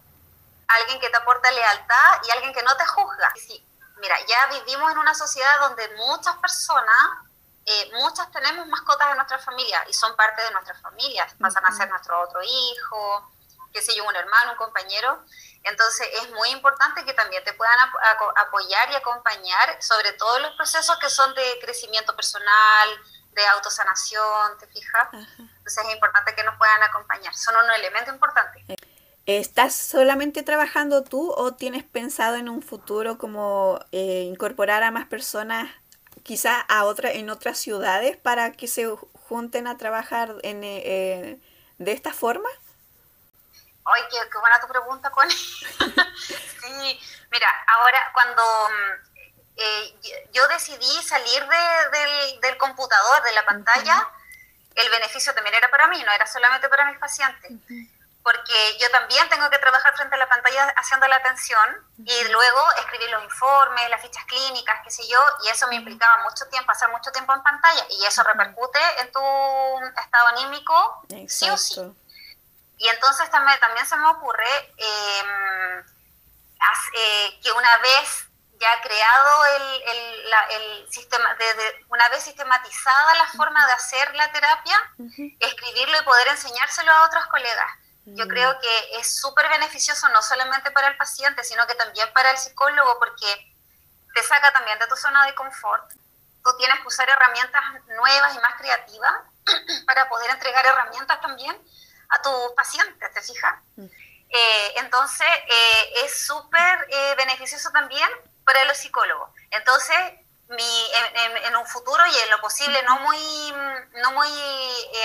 alguien 0.68 1.00
que 1.00 1.10
te 1.10 1.18
aporta 1.18 1.50
lealtad 1.52 2.22
y 2.26 2.32
alguien 2.32 2.54
que 2.54 2.64
no 2.64 2.76
te 2.76 2.86
juzga. 2.86 3.34
Sí, 3.36 3.66
mira, 3.98 4.16
ya 4.28 4.48
vivimos 4.48 4.92
en 4.92 4.98
una 4.98 5.14
sociedad 5.14 5.60
donde 5.62 5.88
muchas 5.96 6.36
personas, 6.38 7.20
eh, 7.66 7.92
muchas 7.94 8.30
tenemos 8.32 8.68
mascotas 8.68 9.10
en 9.12 9.16
nuestra 9.16 9.40
familia 9.40 9.86
y 9.88 9.94
son 9.94 10.16
parte 10.16 10.42
de 10.42 10.52
nuestra 10.52 10.76
familia, 10.76 11.28
pasan 11.40 11.66
a 11.66 11.72
ser 11.72 11.90
nuestro 11.90 12.20
otro 12.22 12.42
hijo, 12.44 13.32
qué 13.78 13.84
sé 13.84 13.96
yo, 13.96 14.04
un 14.06 14.16
hermano, 14.16 14.54
un 14.54 14.58
compañero. 14.58 15.24
Entonces 15.64 16.08
es 16.24 16.32
muy 16.32 16.50
importante 16.50 17.06
que 17.06 17.14
también 17.14 17.44
te 17.44 17.54
puedan 17.54 17.78
apoyar 18.38 18.90
y 18.92 18.96
acompañar 18.96 19.82
sobre 19.82 20.14
todo 20.14 20.40
los 20.40 20.56
procesos 20.56 20.98
que 20.98 21.10
son 21.10 21.34
de 21.36 21.60
crecimiento 21.62 22.16
personal, 22.16 22.90
de 23.34 23.46
autosanación, 23.48 24.58
¿te 24.60 24.68
fijas? 24.68 25.10
Entonces 25.14 25.86
es 25.86 25.94
importante 25.94 26.34
que 26.34 26.44
nos 26.44 26.58
puedan 26.58 26.82
acompañar. 26.82 27.36
Son 27.36 27.56
un 27.56 27.70
elemento 27.72 28.12
importante. 28.12 28.66
¿Estás 29.28 29.76
solamente 29.76 30.42
trabajando 30.42 31.04
tú 31.04 31.32
o 31.32 31.54
tienes 31.54 31.84
pensado 31.84 32.36
en 32.38 32.50
un 32.50 32.64
futuro 32.64 33.18
como 33.20 33.80
eh, 33.92 34.24
incorporar 34.24 34.84
a 34.84 34.90
más 34.90 35.06
personas 35.06 35.70
quizá 36.24 36.62
a 36.62 36.86
otra, 36.86 37.12
en 37.12 37.30
otras 37.30 37.60
ciudades 37.60 38.18
para 38.18 38.54
que 38.54 38.68
se 38.68 38.88
junten 39.28 39.68
a 39.68 39.78
trabajar 39.78 40.36
en, 40.42 40.64
eh, 40.64 41.40
de 41.78 41.92
esta 41.92 42.14
forma? 42.14 42.50
Ay, 43.96 44.04
qué, 44.12 44.40
buena 44.40 44.60
tu 44.60 44.68
pregunta, 44.68 45.10
Connie. 45.10 45.36
sí, 46.62 47.00
mira, 47.32 47.50
ahora 47.68 48.12
cuando 48.14 48.44
mm, 48.70 49.08
eh, 49.58 50.26
yo 50.34 50.48
decidí 50.50 51.04
salir 51.04 51.48
del, 52.42 52.58
computador, 52.58 53.24
de 53.24 53.32
la 53.32 53.46
pantalla, 53.46 54.08
el 54.76 54.90
beneficio 54.90 55.34
también 55.34 55.56
era 55.56 55.70
para 55.70 55.88
mí, 55.88 56.04
no 56.04 56.12
era 56.12 56.28
solamente 56.28 56.68
para 56.70 56.86
mis 56.86 57.00
pacientes. 57.00 57.52
porque 58.24 58.78
yo 58.78 58.90
también 58.92 59.30
tengo 59.30 59.50
que 59.50 59.58
trabajar 59.58 59.96
frente 59.96 60.16
a 60.16 60.18
la 60.18 60.28
pantalla 60.28 60.68
haciendo 60.76 61.08
la 61.08 61.16
atención 61.16 61.88
y 62.00 62.24
luego 62.26 62.62
escribir 62.80 63.10
los 63.10 63.24
informes, 63.24 63.90
las 63.90 64.02
fichas 64.02 64.26
clínicas, 64.26 64.82
qué 64.84 64.92
sé 64.92 65.08
yo, 65.08 65.20
y 65.46 65.48
eso 65.48 65.66
me 65.70 65.76
implicaba 65.76 66.24
mucho 66.24 66.46
tiempo, 66.48 66.68
pasar 66.68 66.92
mucho 66.92 67.10
tiempo 67.14 67.34
en 67.34 67.42
pantalla 67.42 67.86
y 67.90 68.04
eso 68.04 68.24
repercute 68.24 68.80
en 69.00 69.12
tu 69.14 69.22
estado 69.98 70.28
anímico, 70.28 71.06
sí 71.30 71.50
o 71.50 71.58
sí. 71.58 71.96
Y 72.78 72.88
entonces 72.90 73.30
también, 73.32 73.60
también 73.60 73.86
se 73.86 73.96
me 73.98 74.08
ocurre 74.08 74.74
em, 74.78 75.80
eh, 76.94 77.40
que 77.42 77.52
una 77.52 77.78
vez 77.80 78.28
ya 78.60 78.82
creado 78.82 79.46
el, 79.46 79.82
el, 79.82 80.34
el 80.50 80.92
sistema, 80.92 81.34
de, 81.36 81.86
una 81.90 82.10
vez 82.10 82.24
sistematizada 82.24 83.16
la 83.16 83.28
forma 83.28 83.66
de 83.68 83.74
hacer 83.74 84.16
la 84.16 84.32
terapia, 84.32 84.78
escribirlo 85.40 86.00
y 86.00 86.04
poder 86.04 86.28
enseñárselo 86.30 86.92
a 86.92 87.06
otros 87.06 87.26
colegas. 87.28 87.72
Yo 88.06 88.26
mm. 88.26 88.30
creo 88.30 88.60
que 88.60 89.00
es 89.00 89.20
súper 89.20 89.50
beneficioso 89.50 90.08
no 90.10 90.22
solamente 90.22 90.72
para 90.72 90.88
el 90.88 90.98
paciente, 90.98 91.44
sino 91.44 91.68
que 91.68 91.76
también 91.76 92.12
para 92.14 92.32
el 92.32 92.38
psicólogo, 92.38 92.98
porque 93.00 93.56
te 94.14 94.24
saca 94.24 94.52
también 94.54 94.80
de 94.80 94.88
tu 94.88 94.96
zona 94.96 95.26
de 95.26 95.36
confort. 95.36 95.92
Tú 96.44 96.58
tienes 96.58 96.80
que 96.80 96.88
usar 96.88 97.10
herramientas 97.10 97.62
nuevas 97.88 98.36
y 98.36 98.40
más 98.40 98.56
creativas 98.56 99.14
para 99.86 100.08
poder 100.10 100.32
entregar 100.32 100.66
herramientas 100.66 101.22
también 101.22 101.62
a 102.10 102.22
tus 102.22 102.54
pacientes, 102.56 103.14
¿te 103.14 103.22
fijas? 103.22 103.56
Mm. 103.76 103.86
Eh, 104.30 104.74
entonces, 104.78 105.28
eh, 105.48 105.92
es 106.04 106.26
súper 106.26 106.88
eh, 106.90 107.16
beneficioso 107.18 107.70
también 107.72 108.10
para 108.44 108.66
los 108.66 108.78
psicólogos. 108.78 109.30
Entonces, 109.52 109.98
mi, 110.50 110.92
en, 111.46 111.56
un 111.56 111.66
futuro 111.66 112.06
y 112.06 112.18
en 112.20 112.30
lo 112.30 112.40
posible, 112.40 112.82
no 112.84 113.00
muy, 113.00 113.54
no 114.02 114.12
muy 114.14 114.30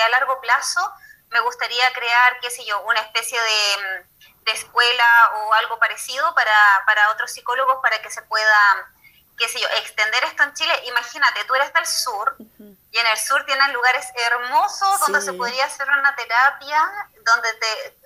a 0.05 0.09
largo 0.11 0.41
plazo, 0.41 0.93
me 1.31 1.41
gustaría 1.41 1.93
crear, 1.93 2.39
qué 2.41 2.51
sé 2.51 2.65
yo, 2.65 2.81
una 2.83 3.01
especie 3.01 3.41
de, 3.41 4.07
de 4.45 4.53
escuela 4.53 5.33
o 5.39 5.53
algo 5.55 5.79
parecido 5.79 6.33
para, 6.35 6.55
para, 6.87 7.11
otros 7.11 7.33
psicólogos 7.33 7.79
para 7.83 8.01
que 8.03 8.11
se 8.11 8.23
pueda, 8.23 8.93
qué 9.37 9.49
sé 9.49 9.61
yo, 9.61 9.69
extender 9.79 10.25
esto 10.25 10.43
en 10.43 10.55
Chile. 10.55 10.73
Imagínate, 10.87 11.45
tú 11.45 11.55
eres 11.55 11.73
del 11.73 11.87
sur 11.87 12.37
y 12.39 12.99
en 12.99 13.07
el 13.07 13.19
sur 13.19 13.45
tienen 13.47 13.73
lugares 13.73 14.07
hermosos 14.15 15.01
donde 15.01 15.21
se 15.21 15.33
podría 15.33 15.65
hacer 15.67 15.89
una 15.89 16.15
terapia, 16.15 17.11
donde 17.25 17.53
te, 17.55 17.97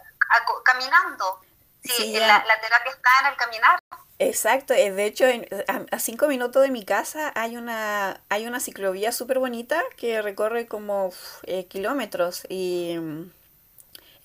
caminando. 0.65 1.41
Sí, 1.85 2.13
la, 2.19 2.45
la 2.45 2.61
terapia 2.61 2.91
está 2.91 3.11
en 3.21 3.27
el 3.27 3.37
caminar. 3.37 3.79
Exacto, 4.19 4.73
eh, 4.73 4.93
de 4.93 5.05
hecho 5.05 5.27
a, 5.69 5.99
cinco 5.99 6.27
minutos 6.27 6.63
de 6.63 6.71
mi 6.71 6.85
casa 6.85 7.33
hay 7.35 7.57
una, 7.57 8.21
hay 8.31 8.47
una 8.47 8.61
ciclovía 8.61 9.13
súper 9.13 9.39
bonita 9.39 9.83
que 9.99 10.23
recorre 10.23 10.67
como 10.67 11.13
eh, 11.43 11.67
kilómetros 11.67 12.47
y 12.49 12.97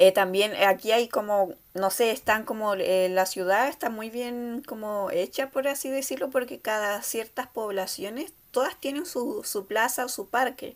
eh, 0.02 0.12
también 0.12 0.56
aquí 0.56 0.92
hay 0.92 1.08
como, 1.08 1.54
no 1.76 1.92
sé, 1.92 2.10
están 2.10 2.44
como, 2.44 2.74
la 2.74 3.26
ciudad 3.28 3.68
está 3.68 3.92
muy 3.92 4.10
bien 4.10 4.64
como 4.66 5.12
hecha 5.12 5.52
por 5.52 5.68
así 5.68 5.92
decirlo 5.92 6.32
porque 6.32 6.58
cada 6.60 7.04
ciertas 7.04 7.46
poblaciones 7.46 8.34
todas 8.50 8.76
tienen 8.80 9.06
su, 9.06 9.44
su 9.44 9.68
plaza 9.68 10.06
o 10.06 10.10
su 10.10 10.28
parque. 10.28 10.76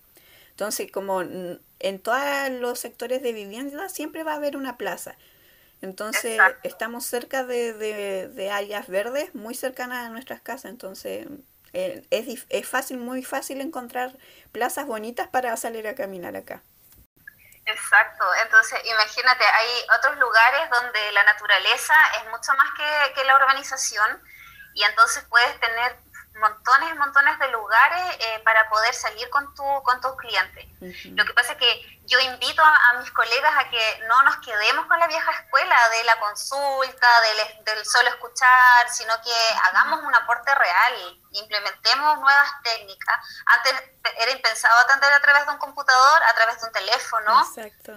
Entonces 0.52 0.92
como 0.92 1.24
en 1.24 2.00
todos 2.04 2.52
los 2.52 2.78
sectores 2.78 3.24
de 3.24 3.34
vivienda 3.34 3.90
siempre 3.90 4.22
va 4.22 4.34
a 4.34 4.36
haber 4.36 4.56
una 4.56 4.78
plaza. 4.78 5.16
Entonces 5.82 6.40
estamos 6.62 7.04
cerca 7.04 7.44
de, 7.44 7.74
de, 8.28 8.52
áreas 8.52 8.88
verdes 8.88 9.34
muy 9.34 9.56
cercanas 9.56 10.06
a 10.06 10.10
nuestras 10.10 10.40
casas, 10.40 10.70
entonces 10.70 11.26
eh, 11.74 12.04
es, 12.12 12.46
es 12.48 12.68
fácil, 12.68 12.98
muy 12.98 13.24
fácil 13.24 13.60
encontrar 13.60 14.16
plazas 14.52 14.86
bonitas 14.86 15.28
para 15.30 15.58
salir 15.58 15.88
a 15.88 15.96
caminar 15.96 16.36
acá. 16.36 16.62
Exacto, 17.66 18.24
entonces 18.44 18.80
imagínate, 18.86 19.44
hay 19.44 19.70
otros 19.98 20.18
lugares 20.18 20.70
donde 20.70 21.12
la 21.14 21.24
naturaleza 21.24 21.96
es 22.20 22.30
mucho 22.30 22.54
más 22.54 22.70
que, 22.78 23.14
que 23.14 23.24
la 23.26 23.36
urbanización 23.38 24.22
y 24.76 24.84
entonces 24.84 25.26
puedes 25.30 25.60
tener 25.60 25.98
montones 26.36 26.92
y 26.92 26.98
montones 26.98 27.40
de 27.40 27.45
lugares 27.76 28.18
eh, 28.20 28.42
para 28.44 28.70
poder 28.70 28.94
salir 28.94 29.30
con, 29.30 29.54
tu, 29.54 29.64
con 29.84 30.00
tus 30.02 30.16
clientes. 30.18 30.66
Lo 31.16 31.26
que 31.26 31.34
pasa 31.34 31.54
es 31.54 31.58
que 31.58 32.00
yo 32.06 32.20
invito 32.20 32.62
a, 32.64 32.94
mis 33.00 33.12
colegas 33.12 33.54
a 33.58 33.70
que 33.70 34.04
no 34.08 34.24
nos 34.24 34.38
quedemos 34.38 34.86
con 34.86 35.00
la 35.00 35.08
vieja 35.08 35.32
escuela 35.32 35.90
de 35.90 36.04
la 36.04 36.20
consulta, 36.20 37.08
del, 37.22 37.66
del 37.66 37.86
solo 37.86 38.10
escuchar, 38.10 38.90
sino 38.90 39.14
que 39.22 39.36
hagamos 39.66 40.04
un 40.04 40.16
aporte 40.16 40.54
real, 40.54 41.20
implementemos 41.32 42.20
nuevas 42.20 42.52
técnicas. 42.64 43.20
Antes 43.48 43.74
era 44.20 44.32
impensado 44.32 44.80
atender 44.82 45.12
a 45.12 45.22
través 45.22 45.46
de 45.46 45.52
un 45.52 45.58
computador, 45.58 46.24
a 46.24 46.34
través 46.34 46.62
de 46.62 46.68
un 46.68 46.74
teléfono, 46.74 47.52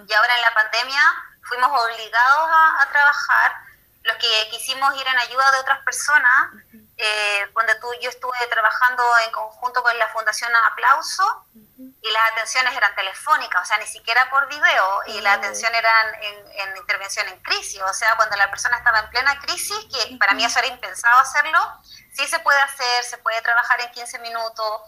y 0.07 0.13
ahora 0.13 0.35
en 0.35 0.41
la 0.41 0.53
pandemia 0.53 1.01
fuimos 1.43 1.69
obligados 1.71 2.49
a, 2.49 2.81
a 2.81 2.89
trabajar. 2.89 3.55
Los 4.03 4.17
que 4.17 4.49
quisimos 4.49 4.95
ir 4.95 5.07
en 5.07 5.19
ayuda 5.19 5.51
de 5.51 5.59
otras 5.59 5.83
personas, 5.83 6.51
eh, 7.01 7.49
cuando 7.53 7.71
tú, 7.79 7.87
yo 8.01 8.09
estuve 8.09 8.35
trabajando 8.49 9.01
en 9.25 9.31
conjunto 9.31 9.81
con 9.81 9.97
la 9.97 10.09
Fundación 10.09 10.51
Aplauso 10.53 11.45
y 12.01 12.11
las 12.11 12.31
atenciones 12.33 12.75
eran 12.75 12.93
telefónicas, 12.93 13.61
o 13.61 13.65
sea, 13.65 13.77
ni 13.77 13.87
siquiera 13.87 14.29
por 14.29 14.49
video, 14.49 15.01
y 15.07 15.21
las 15.21 15.37
atenciones 15.37 15.79
eran 15.79 16.13
en, 16.21 16.75
intervención 16.75 17.25
en 17.29 17.39
crisis, 17.39 17.81
o 17.81 17.93
sea, 17.93 18.17
cuando 18.17 18.35
la 18.35 18.49
persona 18.49 18.75
estaba 18.75 18.99
en 18.99 19.09
plena 19.11 19.39
crisis, 19.39 19.77
que 19.85 20.17
para 20.17 20.33
mí 20.33 20.43
eso 20.43 20.59
era 20.59 20.67
impensado 20.67 21.19
hacerlo, 21.19 21.59
sí 22.11 22.27
se 22.27 22.39
puede 22.39 22.59
hacer, 22.59 23.05
se 23.05 23.17
puede 23.19 23.41
trabajar 23.43 23.79
en 23.79 23.91
15 23.91 24.19
minutos, 24.19 24.81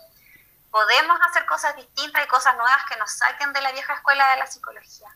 podemos 0.69 1.17
hacer 1.29 1.45
cosas 1.45 1.77
distintas 1.77 2.25
y 2.25 2.27
cosas 2.27 2.57
nuevas 2.57 2.83
que 2.89 2.97
nos 2.97 3.09
saquen 3.09 3.53
de 3.53 3.61
la 3.61 3.71
vieja 3.71 3.93
escuela 3.93 4.31
de 4.31 4.37
la 4.37 4.47
psicología. 4.47 5.07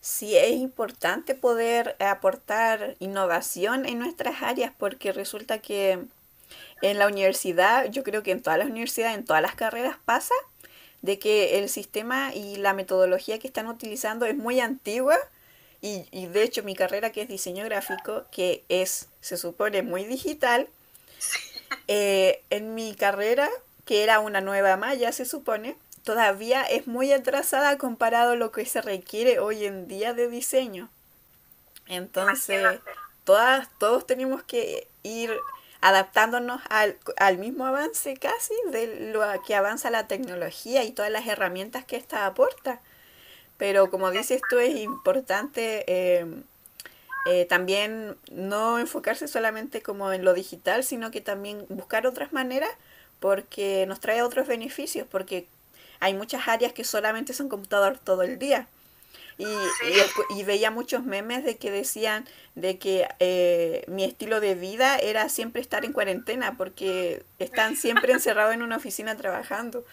Sí 0.00 0.38
es 0.38 0.52
importante 0.52 1.34
poder 1.34 1.96
aportar 1.98 2.94
innovación 3.00 3.84
en 3.84 3.98
nuestras 3.98 4.42
áreas 4.42 4.70
porque 4.78 5.10
resulta 5.10 5.58
que 5.58 6.06
en 6.82 6.98
la 6.98 7.06
universidad, 7.06 7.90
yo 7.90 8.02
creo 8.02 8.22
que 8.22 8.32
en 8.32 8.42
todas 8.42 8.58
las 8.58 8.68
universidades, 8.68 9.16
en 9.16 9.24
todas 9.24 9.42
las 9.42 9.54
carreras 9.54 9.96
pasa 10.04 10.34
de 11.02 11.18
que 11.18 11.58
el 11.58 11.68
sistema 11.68 12.34
y 12.34 12.56
la 12.56 12.74
metodología 12.74 13.38
que 13.38 13.46
están 13.46 13.68
utilizando 13.68 14.26
es 14.26 14.36
muy 14.36 14.60
antigua 14.60 15.16
y, 15.80 16.06
y 16.10 16.26
de 16.26 16.42
hecho 16.42 16.62
mi 16.62 16.74
carrera 16.74 17.12
que 17.12 17.22
es 17.22 17.28
diseño 17.28 17.64
gráfico, 17.64 18.24
que 18.30 18.64
es, 18.68 19.08
se 19.20 19.36
supone, 19.36 19.82
muy 19.82 20.04
digital, 20.04 20.68
eh, 21.88 22.42
en 22.50 22.74
mi 22.74 22.94
carrera, 22.94 23.48
que 23.84 24.02
era 24.02 24.20
una 24.20 24.40
nueva 24.40 24.76
malla, 24.76 25.12
se 25.12 25.24
supone, 25.24 25.76
todavía 26.02 26.62
es 26.62 26.86
muy 26.86 27.12
atrasada 27.12 27.78
comparado 27.78 28.32
a 28.32 28.36
lo 28.36 28.50
que 28.50 28.64
se 28.66 28.80
requiere 28.80 29.38
hoy 29.38 29.64
en 29.64 29.88
día 29.88 30.14
de 30.14 30.28
diseño. 30.28 30.88
Entonces, 31.86 32.80
todas, 33.24 33.68
todos 33.78 34.06
tenemos 34.06 34.42
que 34.42 34.88
ir 35.02 35.36
adaptándonos 35.80 36.60
al, 36.68 36.96
al, 37.16 37.38
mismo 37.38 37.66
avance 37.66 38.16
casi 38.16 38.54
de 38.72 39.12
lo 39.12 39.22
que 39.46 39.54
avanza 39.54 39.90
la 39.90 40.06
tecnología 40.08 40.84
y 40.84 40.92
todas 40.92 41.10
las 41.10 41.26
herramientas 41.26 41.84
que 41.84 41.96
ésta 41.96 42.26
aporta. 42.26 42.80
Pero 43.56 43.90
como 43.90 44.10
dices 44.10 44.40
tú, 44.50 44.58
es 44.58 44.76
importante 44.76 45.84
eh, 45.86 46.26
eh, 47.26 47.44
también 47.46 48.16
no 48.30 48.78
enfocarse 48.78 49.26
solamente 49.26 49.82
como 49.82 50.12
en 50.12 50.24
lo 50.24 50.32
digital, 50.34 50.84
sino 50.84 51.10
que 51.10 51.20
también 51.20 51.66
buscar 51.68 52.06
otras 52.06 52.32
maneras 52.32 52.70
porque 53.18 53.84
nos 53.88 53.98
trae 53.98 54.22
otros 54.22 54.46
beneficios, 54.46 55.08
porque 55.10 55.48
hay 55.98 56.14
muchas 56.14 56.46
áreas 56.46 56.72
que 56.72 56.84
solamente 56.84 57.32
son 57.32 57.48
computador 57.48 57.98
todo 57.98 58.22
el 58.22 58.38
día. 58.38 58.68
Y, 59.38 59.46
y, 60.30 60.44
veía 60.44 60.70
muchos 60.70 61.04
memes 61.04 61.44
de 61.44 61.58
que 61.58 61.70
decían 61.70 62.26
de 62.54 62.78
que 62.78 63.06
eh, 63.18 63.84
mi 63.86 64.02
estilo 64.04 64.40
de 64.40 64.54
vida 64.54 64.96
era 64.96 65.28
siempre 65.28 65.60
estar 65.60 65.84
en 65.84 65.92
cuarentena 65.92 66.56
porque 66.56 67.22
están 67.38 67.76
siempre 67.76 68.12
encerrados 68.14 68.54
en 68.54 68.62
una 68.62 68.78
oficina 68.78 69.14
trabajando. 69.16 69.84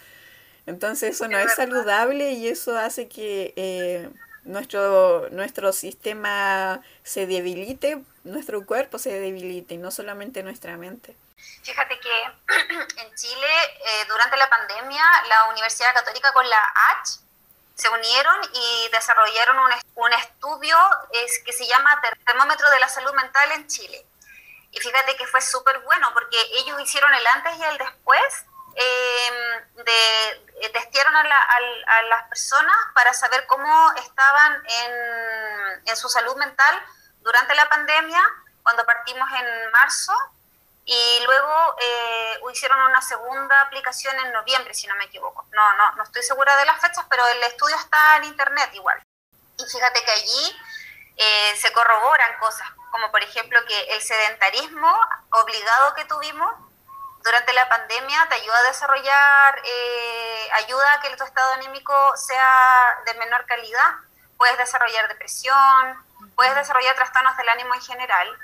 Entonces 0.65 1.15
eso 1.15 1.27
no 1.27 1.38
es 1.38 1.53
saludable 1.55 2.31
y 2.31 2.47
eso 2.47 2.77
hace 2.77 3.09
que 3.09 3.53
eh, 3.57 4.09
nuestro, 4.45 5.27
nuestro 5.31 5.73
sistema 5.73 6.81
se 7.03 7.27
debilite, 7.27 8.01
nuestro 8.23 8.65
cuerpo 8.65 8.97
se 8.97 9.12
debilite 9.19 9.73
y 9.73 9.77
no 9.77 9.91
solamente 9.91 10.41
nuestra 10.41 10.77
mente. 10.77 11.17
Fíjate 11.63 12.00
que 12.00 12.23
en 13.01 13.15
Chile, 13.15 13.47
eh, 13.75 14.05
durante 14.07 14.38
la 14.38 14.50
pandemia, 14.50 15.03
la 15.27 15.50
Universidad 15.50 15.93
Católica 15.93 16.31
con 16.31 16.47
la 16.47 16.63
H 17.01 17.22
se 17.75 17.89
unieron 17.89 18.41
y 18.53 18.89
desarrollaron 18.91 19.57
un, 19.59 19.71
un 19.95 20.13
estudio 20.13 20.77
es, 21.11 21.39
que 21.43 21.53
se 21.53 21.67
llama 21.67 22.01
Termómetro 22.25 22.69
de 22.69 22.79
la 22.79 22.87
Salud 22.87 23.13
Mental 23.13 23.51
en 23.53 23.67
Chile. 23.67 24.05
Y 24.71 24.79
fíjate 24.79 25.15
que 25.15 25.27
fue 25.27 25.41
súper 25.41 25.79
bueno 25.79 26.11
porque 26.13 26.37
ellos 26.53 26.79
hicieron 26.81 27.13
el 27.13 27.27
antes 27.27 27.57
y 27.57 27.63
el 27.63 27.77
después 27.77 28.45
em, 28.75 29.83
de, 29.85 30.29
eh, 30.61 30.69
testearon 30.69 31.15
a, 31.15 31.21
a, 31.21 32.01
las 32.03 32.27
personas 32.27 32.75
para 32.95 33.13
saber 33.13 33.45
cómo 33.45 33.91
estaban 33.97 34.63
en, 34.65 35.81
en, 35.85 35.95
su 35.95 36.09
salud 36.09 36.35
mental 36.37 36.83
durante 37.21 37.53
la 37.53 37.69
pandemia, 37.69 38.21
cuando 38.63 38.83
partimos 38.85 39.29
en 39.31 39.71
marzo, 39.71 40.13
y 40.85 41.23
luego 41.25 41.75
eh, 41.79 42.39
hicieron 42.51 42.79
una 42.79 43.01
segunda 43.01 43.61
aplicación 43.61 44.15
en 44.19 44.33
noviembre, 44.33 44.73
si 44.73 44.87
no 44.87 44.95
me 44.95 45.05
equivoco. 45.05 45.45
No, 45.51 45.73
no, 45.73 45.95
no 45.95 46.03
estoy 46.03 46.23
segura 46.23 46.55
de 46.57 46.65
las 46.65 46.79
fechas, 46.79 47.05
pero 47.09 47.25
el 47.27 47.43
estudio 47.43 47.75
está 47.75 48.17
en 48.17 48.25
internet 48.25 48.69
igual. 48.73 49.01
Y 49.57 49.65
fíjate 49.65 50.03
que 50.03 50.11
allí 50.11 50.61
eh, 51.15 51.55
se 51.57 51.71
corroboran 51.71 52.37
cosas, 52.39 52.67
como 52.91 53.11
por 53.11 53.23
ejemplo 53.23 53.59
que 53.65 53.81
el 53.93 54.01
sedentarismo 54.01 54.99
obligado 55.31 55.93
que 55.95 56.05
tuvimos 56.05 56.53
durante 57.23 57.53
la 57.53 57.69
pandemia 57.69 58.27
te 58.27 58.35
ayuda 58.35 58.57
a 58.57 58.63
desarrollar, 58.63 59.61
eh, 59.63 60.49
ayuda 60.53 60.93
a 60.93 60.99
que 60.99 61.15
tu 61.15 61.23
estado 61.23 61.53
anímico 61.53 61.93
sea 62.17 62.99
de 63.05 63.13
menor 63.15 63.45
calidad. 63.45 63.95
Puedes 64.37 64.57
desarrollar 64.57 65.07
depresión, 65.07 66.03
puedes 66.35 66.55
desarrollar 66.55 66.95
trastornos 66.95 67.37
del 67.37 67.47
ánimo 67.47 67.73
en 67.73 67.81
general. 67.81 68.37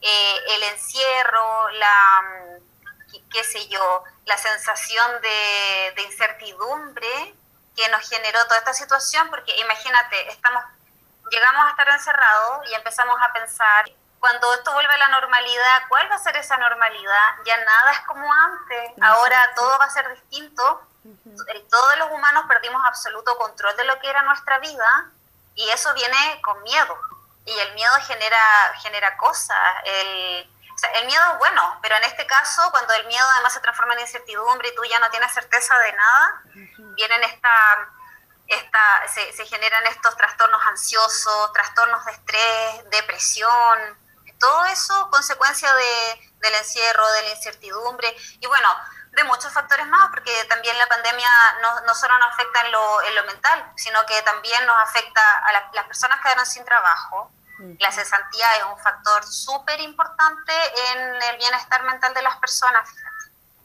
Eh, 0.00 0.36
el 0.48 0.62
encierro, 0.64 1.68
la, 1.70 2.22
mm, 2.22 3.28
qué 3.30 3.44
sé 3.44 3.66
yo, 3.68 4.04
la 4.24 4.36
sensación 4.36 5.20
de, 5.22 5.92
de 5.96 6.02
incertidumbre 6.02 7.34
que 7.76 7.88
nos 7.88 8.08
generó 8.08 8.42
toda 8.44 8.58
esta 8.58 8.74
situación, 8.74 9.28
porque 9.30 9.56
imagínate, 9.58 10.28
estamos 10.28 10.62
llegamos 11.30 11.66
a 11.66 11.70
estar 11.70 11.88
encerrados 11.88 12.68
y 12.68 12.74
empezamos 12.74 13.16
a 13.20 13.32
pensar, 13.32 13.90
cuando 14.20 14.52
esto 14.54 14.72
vuelve 14.72 14.92
a 14.92 14.98
la 14.98 15.08
normalidad, 15.08 15.82
¿cuál 15.88 16.10
va 16.10 16.16
a 16.16 16.18
ser 16.18 16.36
esa 16.36 16.56
normalidad? 16.56 17.36
Ya 17.44 17.56
nada 17.58 17.92
es 17.92 18.00
como 18.00 18.32
antes, 18.32 18.92
ahora 19.00 19.52
todo 19.54 19.78
va 19.78 19.84
a 19.84 19.90
ser 19.90 20.08
distinto. 20.14 20.82
Todos 21.70 21.98
los 21.98 22.10
humanos 22.10 22.46
perdimos 22.48 22.82
absoluto 22.84 23.36
control 23.36 23.76
de 23.76 23.84
lo 23.84 24.00
que 24.00 24.10
era 24.10 24.22
nuestra 24.22 24.58
vida 24.58 25.10
y 25.54 25.68
eso 25.68 25.94
viene 25.94 26.40
con 26.42 26.60
miedo. 26.64 26.98
Y 27.46 27.58
el 27.58 27.74
miedo 27.74 27.94
genera, 28.06 28.74
genera 28.82 29.16
cosas. 29.16 29.56
El, 29.84 30.50
el 30.94 31.06
miedo 31.06 31.22
es 31.32 31.38
bueno, 31.38 31.78
pero 31.80 31.96
en 31.96 32.04
este 32.04 32.26
caso, 32.26 32.70
cuando 32.70 32.92
el 32.94 33.06
miedo 33.06 33.26
además 33.34 33.54
se 33.54 33.60
transforma 33.60 33.94
en 33.94 34.00
incertidumbre 34.00 34.68
y 34.68 34.74
tú 34.74 34.84
ya 34.84 34.98
no 34.98 35.10
tienes 35.10 35.32
certeza 35.32 35.78
de 35.78 35.92
nada, 35.92 36.42
vienen 36.94 37.22
esta 37.24 37.88
esta, 38.48 38.78
se, 39.12 39.32
se, 39.32 39.44
generan 39.46 39.84
estos 39.88 40.16
trastornos 40.16 40.64
ansiosos, 40.68 41.52
trastornos 41.52 42.04
de 42.04 42.12
estrés, 42.12 42.90
depresión, 42.90 43.98
todo 44.38 44.64
eso 44.66 45.08
consecuencia 45.10 45.72
de, 45.74 46.32
del 46.40 46.54
encierro, 46.54 47.06
de 47.12 47.22
la 47.22 47.30
incertidumbre 47.30 48.14
y 48.40 48.46
bueno, 48.46 48.68
de 49.16 49.24
muchos 49.24 49.50
factores 49.50 49.86
más, 49.86 50.10
porque 50.10 50.44
también 50.44 50.76
la 50.76 50.86
pandemia 50.86 51.28
no, 51.62 51.80
no 51.80 51.94
solo 51.94 52.18
nos 52.18 52.34
afecta 52.34 52.60
en 52.66 52.72
lo, 52.72 53.02
en 53.02 53.14
lo, 53.14 53.24
mental, 53.24 53.72
sino 53.74 54.04
que 54.04 54.20
también 54.22 54.66
nos 54.66 54.76
afecta 54.78 55.22
a 55.38 55.52
las 55.72 55.86
personas 55.86 56.18
que 56.18 56.24
quedaron 56.24 56.44
sin 56.44 56.64
trabajo. 56.66 57.30
La 57.78 57.90
cesantía 57.90 58.56
es 58.56 58.64
un 58.64 58.78
factor 58.78 59.24
súper 59.24 59.80
importante 59.80 60.52
en 60.90 61.22
el 61.22 61.36
bienestar 61.38 61.82
mental 61.84 62.12
de 62.12 62.20
las 62.20 62.36
personas. 62.36 62.90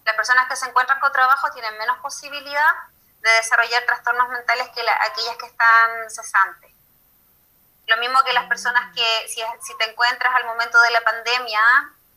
Las 0.06 0.16
personas 0.16 0.48
que 0.48 0.56
se 0.56 0.70
encuentran 0.70 1.02
con 1.02 1.12
trabajo 1.12 1.52
tienen 1.52 1.78
menos 1.78 1.98
posibilidad 2.00 2.74
de 3.20 3.32
desarrollar 3.32 3.84
trastornos 3.84 4.30
mentales 4.30 4.70
que 4.70 4.82
aquellas 4.90 5.36
que 5.36 5.48
están 5.48 6.10
cesantes. 6.10 6.72
Lo 7.88 7.98
mismo 7.98 8.24
que 8.24 8.32
las 8.32 8.46
personas 8.46 8.96
que 8.96 9.28
si, 9.28 9.44
si 9.62 9.78
te 9.78 9.92
encuentras 9.92 10.34
al 10.34 10.46
momento 10.46 10.82
de 10.82 10.92
la 10.92 11.02
pandemia 11.02 11.62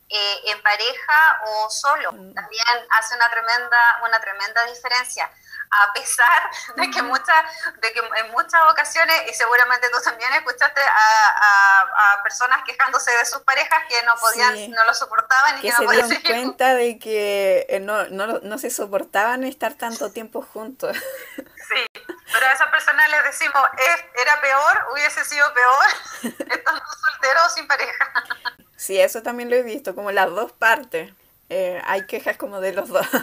eh, 0.08 0.40
en 0.52 0.62
pareja 0.62 1.40
o 1.46 1.70
solo, 1.70 2.12
mm. 2.12 2.34
también 2.34 2.64
hace 2.90 3.16
una 3.16 3.30
tremenda, 3.30 4.00
una 4.06 4.20
tremenda 4.20 4.64
diferencia. 4.66 5.30
A 5.70 5.92
pesar 5.92 6.50
de 6.76 6.90
que, 6.90 7.02
muchas, 7.02 7.44
de 7.80 7.92
que 7.92 7.98
en 7.98 8.30
muchas 8.30 8.60
ocasiones, 8.70 9.22
y 9.28 9.34
seguramente 9.34 9.88
tú 9.90 9.98
también 10.04 10.32
escuchaste 10.34 10.80
a, 10.80 12.20
personas 12.22 12.62
quejándose 12.64 13.10
de 13.10 13.24
sus 13.24 13.40
parejas 13.42 13.84
que 13.88 14.02
no 14.04 14.14
podían, 14.16 14.70
no 14.70 14.84
lo 14.84 14.94
soportaban 14.94 15.58
y 15.58 15.62
que, 15.62 15.72
que 15.72 15.84
no 15.84 15.90
se 15.90 16.18
dieron 16.18 16.22
cuenta 16.24 16.74
de 16.74 16.98
que 16.98 17.66
eh, 17.68 17.80
no, 17.80 18.06
no, 18.08 18.38
no 18.38 18.58
se 18.58 18.70
soportaban 18.70 19.42
estar 19.42 19.74
tanto 19.74 20.12
tiempo 20.12 20.42
juntos. 20.42 20.96
Sí, 21.68 22.03
pero 22.34 22.46
a 22.46 22.52
esas 22.52 22.68
personas 22.68 23.08
les 23.10 23.24
decimos, 23.24 23.62
era 24.20 24.40
peor, 24.40 24.86
hubiese 24.92 25.24
sido 25.24 25.46
peor 25.54 25.86
estando 26.50 26.82
solteros 26.84 27.54
sin 27.54 27.68
pareja. 27.68 28.12
Sí, 28.76 29.00
eso 29.00 29.22
también 29.22 29.50
lo 29.50 29.56
he 29.56 29.62
visto, 29.62 29.94
como 29.94 30.10
las 30.10 30.28
dos 30.30 30.50
partes. 30.50 31.12
Eh, 31.48 31.80
hay 31.86 32.06
quejas 32.06 32.36
como 32.36 32.60
de 32.60 32.72
los 32.72 32.88
dos. 32.88 33.06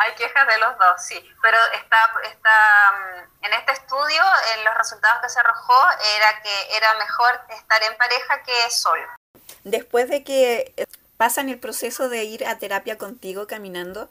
Hay 0.00 0.14
quejas 0.14 0.46
de 0.46 0.58
los 0.58 0.78
dos, 0.78 1.02
sí, 1.02 1.34
pero 1.42 1.58
está, 1.74 1.98
está 2.22 2.92
mm, 2.92 3.46
en 3.46 3.52
este 3.52 3.72
estudio, 3.72 4.22
en 4.54 4.64
los 4.64 4.72
resultados 4.76 5.20
que 5.20 5.28
se 5.28 5.40
arrojó, 5.40 5.74
era 6.16 6.40
que 6.40 6.76
era 6.76 6.94
mejor 6.94 7.40
estar 7.48 7.82
en 7.82 7.96
pareja 7.96 8.40
que 8.44 8.70
solo. 8.70 9.08
Después 9.64 10.08
de 10.08 10.22
que 10.22 10.72
pasan 11.16 11.48
el 11.48 11.58
proceso 11.58 12.08
de 12.08 12.22
ir 12.22 12.46
a 12.46 12.58
terapia 12.58 12.96
contigo 12.96 13.48
caminando, 13.48 14.08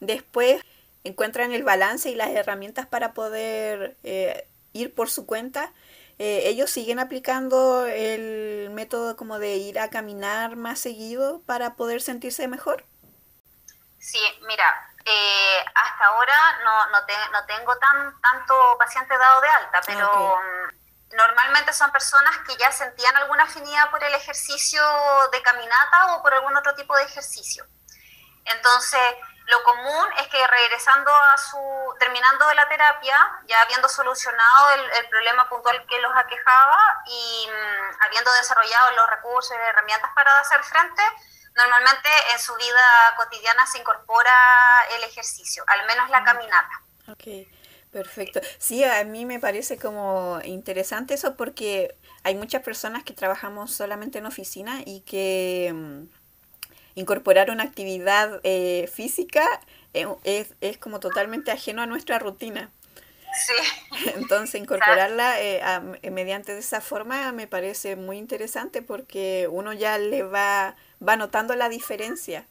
después 0.00 0.62
encuentran 1.04 1.52
el 1.52 1.64
balance 1.64 2.08
y 2.08 2.14
las 2.14 2.30
herramientas 2.30 2.86
para 2.86 3.12
poder 3.12 3.96
eh, 4.02 4.48
ir 4.72 4.94
por 4.94 5.10
su 5.10 5.26
cuenta. 5.26 5.72
Eh, 6.18 6.42
ellos 6.44 6.70
siguen 6.70 6.98
aplicando 6.98 7.86
el 7.86 8.70
método 8.70 9.16
como 9.16 9.38
de 9.38 9.56
ir 9.56 9.80
a 9.80 9.90
caminar 9.90 10.56
más 10.56 10.78
seguido 10.78 11.40
para 11.46 11.74
poder 11.74 12.00
sentirse 12.00 12.46
mejor. 12.48 12.84
Sí, 13.98 14.20
mira, 14.46 14.92
eh, 15.04 15.64
hasta 15.74 16.06
ahora 16.06 16.34
no, 16.64 16.90
no, 16.90 17.00
no, 17.32 17.46
tengo 17.46 17.76
tan 17.78 18.20
tanto 18.20 18.76
paciente 18.78 19.16
dado 19.16 19.40
de 19.40 19.48
alta, 19.48 19.80
pero 19.86 20.36
mm, 20.38 21.16
normalmente 21.16 21.72
son 21.72 21.90
personas 21.90 22.36
que 22.46 22.56
ya 22.56 22.70
sentían 22.70 23.16
alguna 23.16 23.44
afinidad 23.44 23.90
por 23.90 24.02
el 24.04 24.14
ejercicio 24.14 24.82
de 25.32 25.42
caminata 25.42 26.14
o 26.14 26.22
por 26.22 26.34
algún 26.34 26.56
otro 26.56 26.74
tipo 26.74 26.96
de 26.96 27.04
ejercicio. 27.04 27.66
Entonces, 28.44 29.00
lo 29.52 29.62
común 29.64 30.06
es 30.18 30.28
que 30.28 30.46
regresando 30.46 31.10
a 31.12 31.36
su, 31.36 31.94
terminando 32.00 32.46
de 32.48 32.54
la 32.54 32.68
terapia, 32.68 33.16
ya 33.46 33.60
habiendo 33.60 33.88
solucionado 33.88 34.70
el, 34.70 34.80
el 34.80 35.08
problema 35.08 35.48
puntual 35.48 35.84
que 35.86 36.00
los 36.00 36.12
aquejaba 36.16 37.02
y 37.06 37.48
mm, 37.48 38.02
habiendo 38.04 38.32
desarrollado 38.32 38.92
los 38.96 39.10
recursos 39.10 39.56
y 39.56 39.60
herramientas 39.60 40.10
para 40.14 40.38
hacer 40.40 40.62
frente, 40.64 41.02
Normalmente 41.56 42.08
en 42.32 42.38
su 42.38 42.54
vida 42.54 43.14
cotidiana 43.16 43.66
se 43.66 43.78
incorpora 43.78 44.32
el 44.96 45.04
ejercicio, 45.04 45.64
al 45.66 45.86
menos 45.86 46.08
la 46.10 46.20
mm. 46.20 46.24
caminata. 46.24 46.82
Ok, 47.08 47.46
perfecto. 47.90 48.40
Sí, 48.58 48.84
a 48.84 49.04
mí 49.04 49.26
me 49.26 49.38
parece 49.38 49.78
como 49.78 50.40
interesante 50.44 51.14
eso 51.14 51.36
porque 51.36 51.94
hay 52.24 52.34
muchas 52.36 52.62
personas 52.62 53.04
que 53.04 53.12
trabajamos 53.12 53.74
solamente 53.74 54.18
en 54.18 54.26
oficina 54.26 54.80
y 54.84 55.00
que 55.02 55.72
mm, 55.74 56.21
incorporar 56.94 57.50
una 57.50 57.64
actividad 57.64 58.40
eh, 58.42 58.90
física 58.92 59.44
eh, 59.94 60.06
es, 60.24 60.54
es 60.60 60.78
como 60.78 61.00
totalmente 61.00 61.50
ajeno 61.50 61.82
a 61.82 61.86
nuestra 61.86 62.18
rutina. 62.18 62.70
Sí. 63.32 63.54
Entonces, 64.14 64.60
incorporarla 64.60 65.40
eh, 65.40 65.62
mediante 66.10 66.52
de 66.52 66.60
esa 66.60 66.80
forma 66.80 67.32
me 67.32 67.46
parece 67.46 67.96
muy 67.96 68.18
interesante 68.18 68.82
porque 68.82 69.48
uno 69.50 69.72
ya 69.72 69.98
le 69.98 70.22
va, 70.22 70.76
va 71.06 71.16
notando 71.16 71.54
la 71.54 71.68
diferencia. 71.68 72.46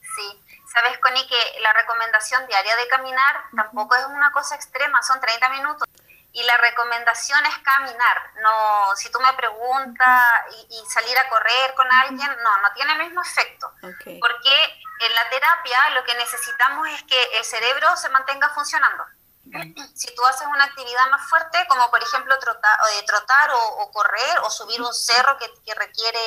Sí, 0.00 0.42
sabes, 0.72 0.98
Connie, 0.98 1.26
que 1.26 1.60
la 1.60 1.72
recomendación 1.72 2.46
diaria 2.46 2.76
de 2.76 2.88
caminar 2.88 3.36
tampoco 3.54 3.96
es 3.96 4.04
una 4.06 4.30
cosa 4.30 4.54
extrema, 4.54 5.02
son 5.02 5.20
30 5.20 5.48
minutos. 5.50 5.88
Y 6.32 6.42
la 6.42 6.56
recomendación 6.58 7.44
es 7.46 7.58
caminar. 7.58 8.32
No, 8.42 8.94
si 8.96 9.10
tú 9.10 9.18
me 9.20 9.32
preguntas 9.32 10.28
y, 10.68 10.84
salir 10.88 11.16
a 11.18 11.28
correr 11.28 11.74
con 11.74 11.90
alguien, 11.90 12.30
no, 12.42 12.58
no 12.58 12.72
tiene 12.74 12.92
el 12.92 12.98
mismo 12.98 13.22
efecto. 13.22 13.72
Porque 13.80 14.82
en 15.00 15.14
la 15.14 15.28
terapia 15.30 15.90
lo 15.90 16.04
que 16.04 16.14
necesitamos 16.14 16.88
es 16.88 17.02
que 17.04 17.22
el 17.38 17.44
cerebro 17.44 17.96
se 17.96 18.08
mantenga 18.10 18.48
funcionando. 18.50 19.04
Si 19.94 20.14
tú 20.14 20.24
haces 20.26 20.46
una 20.46 20.64
actividad 20.64 21.10
más 21.10 21.28
fuerte, 21.28 21.66
como 21.68 21.90
por 21.90 22.02
ejemplo 22.02 22.38
trotar, 22.38 22.78
o, 22.80 23.04
trotar 23.04 23.50
o, 23.52 23.90
correr 23.92 24.38
o 24.42 24.50
subir 24.50 24.80
un 24.80 24.92
cerro 24.92 25.36
que, 25.38 25.50
que 25.64 25.74
requiere, 25.74 26.20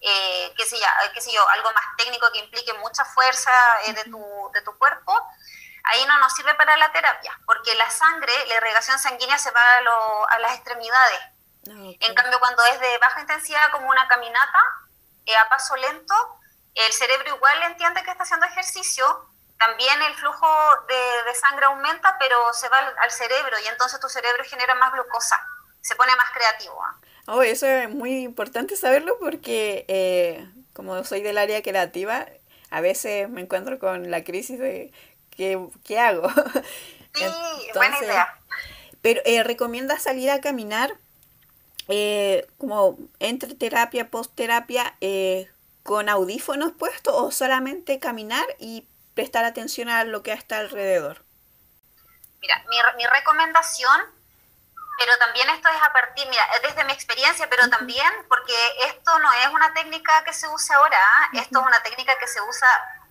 eh, 0.00 0.54
qué, 0.56 0.64
sé 0.64 0.78
yo, 0.78 0.86
qué 1.12 1.20
sé 1.20 1.32
yo, 1.32 1.48
algo 1.48 1.72
más 1.72 1.84
técnico 1.96 2.30
que 2.32 2.38
implique 2.38 2.72
mucha 2.74 3.04
fuerza 3.04 3.50
eh, 3.86 3.92
de, 3.94 4.04
tu, 4.04 4.50
de 4.52 4.62
tu 4.62 4.76
cuerpo, 4.78 5.12
ahí 5.88 6.04
no 6.06 6.18
nos 6.18 6.32
sirve 6.34 6.54
para 6.54 6.76
la 6.76 6.92
terapia, 6.92 7.38
porque 7.46 7.74
la 7.74 7.90
sangre, 7.90 8.32
la 8.46 8.56
irrigación 8.56 8.98
sanguínea 8.98 9.38
se 9.38 9.50
va 9.50 9.60
a, 9.60 10.34
a 10.34 10.38
las 10.38 10.54
extremidades. 10.54 11.20
Ah, 11.68 11.92
en 12.00 12.14
cambio, 12.14 12.38
cuando 12.38 12.64
es 12.66 12.80
de 12.80 12.98
baja 12.98 13.20
intensidad, 13.20 13.70
como 13.72 13.88
una 13.88 14.06
caminata, 14.08 14.58
eh, 15.26 15.36
a 15.36 15.48
paso 15.48 15.76
lento, 15.76 16.14
el 16.74 16.92
cerebro 16.92 17.34
igual 17.34 17.62
entiende 17.64 18.02
que 18.02 18.10
está 18.10 18.22
haciendo 18.22 18.46
ejercicio, 18.46 19.04
también 19.58 20.00
el 20.02 20.14
flujo 20.14 20.46
de, 20.86 21.34
sangre 21.34 21.66
aumenta, 21.66 22.16
pero 22.18 22.36
se 22.52 22.68
va 22.68 22.78
al, 22.78 23.10
cerebro 23.10 23.56
y 23.64 23.68
entonces 23.68 23.98
tu 24.00 24.08
cerebro 24.08 24.44
genera 24.44 24.74
más 24.76 24.92
glucosa, 24.92 25.40
se 25.80 25.96
pone 25.96 26.14
más 26.16 26.30
creativo. 26.30 26.80
¿ah? 26.82 26.96
Oh, 27.26 27.42
eso 27.42 27.66
es 27.66 27.90
muy 27.90 28.22
importante 28.22 28.76
saberlo 28.76 29.18
porque 29.18 29.84
eh, 29.88 30.48
como 30.72 31.02
soy 31.04 31.22
del 31.22 31.38
área 31.38 31.60
creativa, 31.62 32.26
a 32.70 32.80
veces 32.80 33.28
me 33.28 33.40
encuentro 33.40 33.78
con 33.78 34.10
la 34.10 34.22
crisis 34.22 34.58
de 34.58 34.92
qué, 35.38 35.58
qué 35.84 35.98
hago. 35.98 36.28
Sí, 37.14 37.24
buena 37.74 37.98
idea. 37.98 38.38
Pero 39.02 39.20
eh, 39.24 39.42
¿recomiendas 39.42 40.02
salir 40.02 40.30
a 40.30 40.40
caminar 40.40 40.94
eh, 41.88 42.46
como 42.58 42.96
entre 43.18 43.56
terapia, 43.56 44.08
post 44.08 44.32
terapia, 44.36 44.94
eh, 45.00 45.50
con 45.82 46.08
audífonos 46.08 46.72
puestos 46.72 47.14
o 47.16 47.32
solamente 47.32 47.98
caminar 47.98 48.44
y 48.60 48.86
prestar 49.14 49.44
atención 49.44 49.88
a 49.88 50.04
lo 50.04 50.22
que 50.22 50.32
está 50.32 50.58
alrededor. 50.58 51.24
Mira, 52.40 52.62
mi, 52.68 52.76
mi 52.98 53.06
recomendación 53.06 54.02
pero 54.98 55.16
también 55.18 55.48
esto 55.50 55.68
es 55.68 55.80
a 55.80 55.92
partir, 55.92 56.28
mira, 56.28 56.44
desde 56.60 56.84
mi 56.84 56.92
experiencia, 56.92 57.48
pero 57.48 57.70
también 57.70 58.12
porque 58.28 58.52
esto 58.88 59.16
no 59.20 59.32
es 59.32 59.46
una 59.46 59.72
técnica 59.72 60.24
que 60.24 60.32
se 60.32 60.48
usa 60.48 60.76
ahora, 60.76 60.98
¿ah? 60.98 61.28
esto 61.34 61.60
es 61.60 61.66
una 61.66 61.80
técnica 61.84 62.18
que 62.18 62.26
se 62.26 62.40
usa 62.40 62.66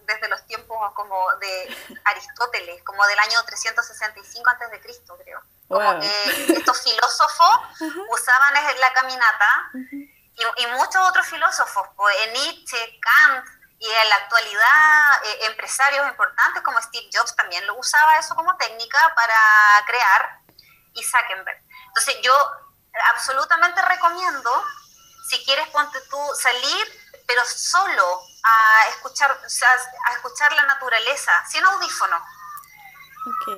desde 0.07 0.29
los 0.29 0.45
tiempos 0.47 0.77
como 0.93 1.15
de 1.35 1.77
Aristóteles, 2.05 2.81
como 2.83 3.05
del 3.05 3.19
año 3.19 3.43
365 3.45 4.49
antes 4.49 4.71
de 4.71 4.81
Cristo, 4.81 5.17
creo. 5.21 5.41
Como 5.67 5.99
que 5.99 6.53
estos 6.53 6.81
filósofos 6.81 7.59
usaban 8.09 8.53
la 8.79 8.93
caminata 8.93 9.71
y, 9.75 10.67
muchos 10.67 11.07
otros 11.09 11.27
filósofos, 11.27 11.87
pues, 11.95 12.15
Nietzsche, 12.31 12.99
Kant, 13.01 13.45
y 13.79 13.85
en 13.85 14.09
la 14.09 14.15
actualidad 14.15 15.23
eh, 15.25 15.45
empresarios 15.47 16.07
importantes 16.07 16.63
como 16.63 16.81
Steve 16.81 17.09
Jobs 17.13 17.35
también 17.35 17.65
lo 17.67 17.75
usaba 17.77 18.17
eso 18.17 18.33
como 18.33 18.55
técnica 18.57 19.13
para 19.15 19.35
crear 19.85 20.39
y 20.93 21.03
Zuckerberg. 21.03 21.61
Entonces 21.87 22.17
yo 22.23 22.33
absolutamente 23.13 23.79
recomiendo, 23.83 24.63
si 25.29 25.43
quieres 25.45 25.67
ponte 25.69 25.99
tú 26.09 26.17
salir, 26.41 26.87
pero 27.27 27.43
solo 27.45 28.21
a 28.47 28.87
escuchar, 28.89 29.31
a 29.31 30.11
escuchar 30.13 30.53
la 30.53 30.65
naturaleza, 30.65 31.31
sin 31.49 31.63
audífono. 31.63 32.23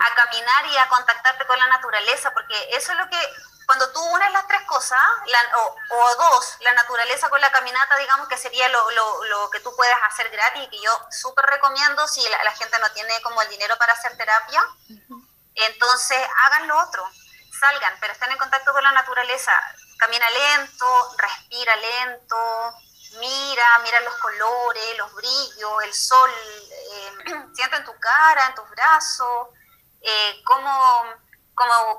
A 0.02 0.16
caminar 0.16 0.66
y 0.66 0.78
a 0.78 0.88
contactarte 0.88 1.46
con 1.46 1.60
la 1.60 1.68
naturaleza, 1.68 2.32
porque 2.34 2.56
eso 2.72 2.92
es 2.92 2.98
lo 2.98 3.08
que 3.08 3.20
cuando 3.70 3.92
tú 3.92 4.02
unes 4.02 4.32
las 4.32 4.48
tres 4.48 4.64
cosas, 4.64 5.00
o, 5.92 6.16
dos, 6.16 6.58
la 6.62 6.74
naturaleza 6.74 7.30
con 7.30 7.40
la 7.40 7.52
caminata, 7.52 7.98
digamos 7.98 8.28
que 8.28 8.36
sería 8.36 8.68
lo, 8.70 8.90
lo, 8.90 9.50
que 9.52 9.60
tú 9.60 9.72
puedes 9.76 9.96
hacer 10.06 10.28
gratis 10.32 10.64
y 10.64 10.70
que 10.70 10.82
yo 10.82 10.92
súper 11.12 11.46
recomiendo 11.46 12.08
si 12.08 12.28
la, 12.30 12.52
gente 12.54 12.80
no 12.80 12.90
tiene 12.94 13.22
como 13.22 13.40
el 13.44 13.50
dinero 13.50 13.78
para 13.78 13.94
hacer 13.94 14.18
terapia, 14.18 14.66
entonces 15.54 16.18
hagan 16.46 16.68
lo 16.68 16.80
otro, 16.80 17.08
salgan, 17.60 17.96
pero 18.00 18.14
estén 18.14 18.32
en 18.32 18.40
contacto 18.40 18.74
con 18.74 18.82
la 18.82 18.92
naturaleza, 18.92 19.52
camina 20.00 20.28
lento, 20.32 21.16
respira 21.20 21.76
lento, 21.76 22.74
mira, 23.18 23.80
mira 23.84 24.00
los 24.02 24.16
colores, 24.16 24.98
los 24.98 25.14
brillos, 25.14 25.84
el 25.84 25.94
sol, 25.94 26.30
eh, 26.32 27.46
siente 27.54 27.78
en 27.78 27.86
tu 27.86 27.98
cara, 28.00 28.48
en 28.48 28.56
tus 28.56 28.70
brazos, 28.70 29.48
eh, 30.02 30.42
cómo 30.46 31.30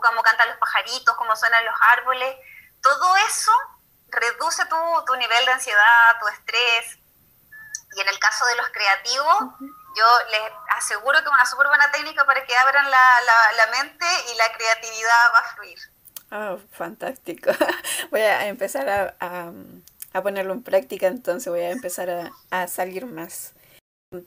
cómo, 0.01 0.23
cantan 0.23 0.49
los 0.49 0.59
pajaritos, 0.59 1.16
cómo 1.16 1.37
suenan 1.37 1.64
los 1.64 1.75
árboles, 1.92 2.37
todo 2.83 3.16
eso 3.29 3.53
reduce 4.09 4.64
tu, 4.66 5.16
nivel 5.16 5.44
de 5.44 5.53
ansiedad, 5.53 6.18
tu 6.18 6.29
estrés. 6.29 6.99
Y 7.96 8.01
en 8.01 8.09
el 8.09 8.18
caso 8.18 8.46
de 8.46 8.57
los 8.57 8.68
creativos, 8.70 9.38
yo 9.96 10.07
les 10.31 10.53
aseguro 10.77 11.18
que 11.18 11.25
es 11.25 11.33
una 11.33 11.46
súper 11.46 11.66
buena 11.66 11.90
técnica 11.90 12.25
para 12.25 12.44
que 12.44 12.57
abran 12.57 12.90
la, 12.90 13.66
mente 13.70 14.07
y 14.33 14.37
la 14.37 14.53
creatividad 14.53 15.33
va 15.35 15.38
a 15.38 15.55
fluir. 15.55 15.79
Oh, 16.33 16.59
fantástico. 16.73 17.51
Voy 18.11 18.20
a 18.20 18.46
empezar 18.46 18.88
a, 18.88 19.16
a, 19.20 19.53
ponerlo 20.23 20.53
en 20.53 20.62
práctica, 20.62 21.07
entonces 21.07 21.51
voy 21.51 21.61
a 21.61 21.70
empezar 21.70 22.11
a, 22.11 22.33
a 22.51 22.66
salir 22.68 23.07
más. 23.07 23.55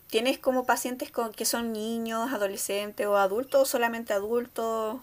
¿Tienes 0.08 0.40
como 0.40 0.66
pacientes 0.66 1.12
con, 1.12 1.34
que 1.34 1.46
son 1.46 1.74
niños, 1.74 2.32
adolescentes 2.32 3.06
o 3.06 3.18
adultos 3.18 3.62
o 3.62 3.66
solamente 3.66 4.14
adultos? 4.14 5.02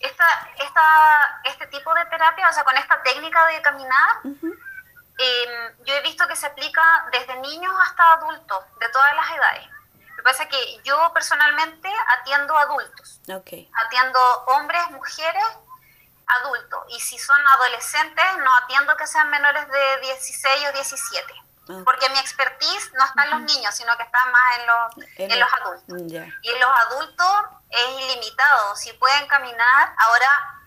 esta, 0.00 0.50
esta, 0.58 1.40
este 1.44 1.66
tipo 1.68 1.92
de 1.94 2.04
terapia, 2.06 2.48
o 2.48 2.52
sea, 2.52 2.64
con 2.64 2.76
esta 2.76 3.02
técnica 3.02 3.46
de 3.46 3.62
caminar, 3.62 4.08
em, 4.24 5.84
yo 5.84 5.94
he 5.94 6.02
visto 6.02 6.26
que 6.28 6.36
se 6.36 6.46
aplica 6.46 6.82
desde 7.12 7.36
niños 7.40 7.72
hasta 7.82 8.12
adultos, 8.12 8.64
de 8.78 8.88
todas 8.90 9.14
las 9.16 9.30
edades. 9.30 9.66
Lo 10.10 10.16
que 10.16 10.22
pasa 10.22 10.42
es 10.44 10.48
que 10.48 10.80
yo 10.84 11.12
personalmente 11.12 11.88
atiendo 12.18 12.56
adultos. 12.56 13.20
Atiendo 13.72 14.18
hombres, 14.46 14.90
mujeres, 14.90 15.44
adultos. 16.28 16.84
Y 16.88 17.00
si 17.00 17.18
son 17.18 17.38
adolescentes, 17.54 18.24
no 18.44 18.54
atiendo 18.56 18.96
que 18.96 19.06
sean 19.06 19.30
menores 19.30 19.66
de 19.68 20.00
16 20.00 20.68
o 20.68 20.72
17. 20.72 21.34
Porque 21.84 22.08
mi 22.08 22.18
expertise 22.18 22.92
no 22.94 23.04
está 23.04 23.24
en 23.24 23.30
los 23.30 23.40
niños, 23.42 23.74
sino 23.74 23.94
que 23.98 24.02
está 24.02 24.18
más 24.26 24.58
en 24.58 24.66
los, 24.66 25.08
en, 25.18 25.40
los 25.40 25.52
adultos. 25.52 26.12
Y 26.42 26.48
en 26.48 26.60
los 26.60 26.70
adultos 26.86 27.36
es 27.68 28.04
ilimitado. 28.04 28.74
Si 28.74 28.92
pueden 28.94 29.26
caminar, 29.28 29.94
ahora 29.98 30.57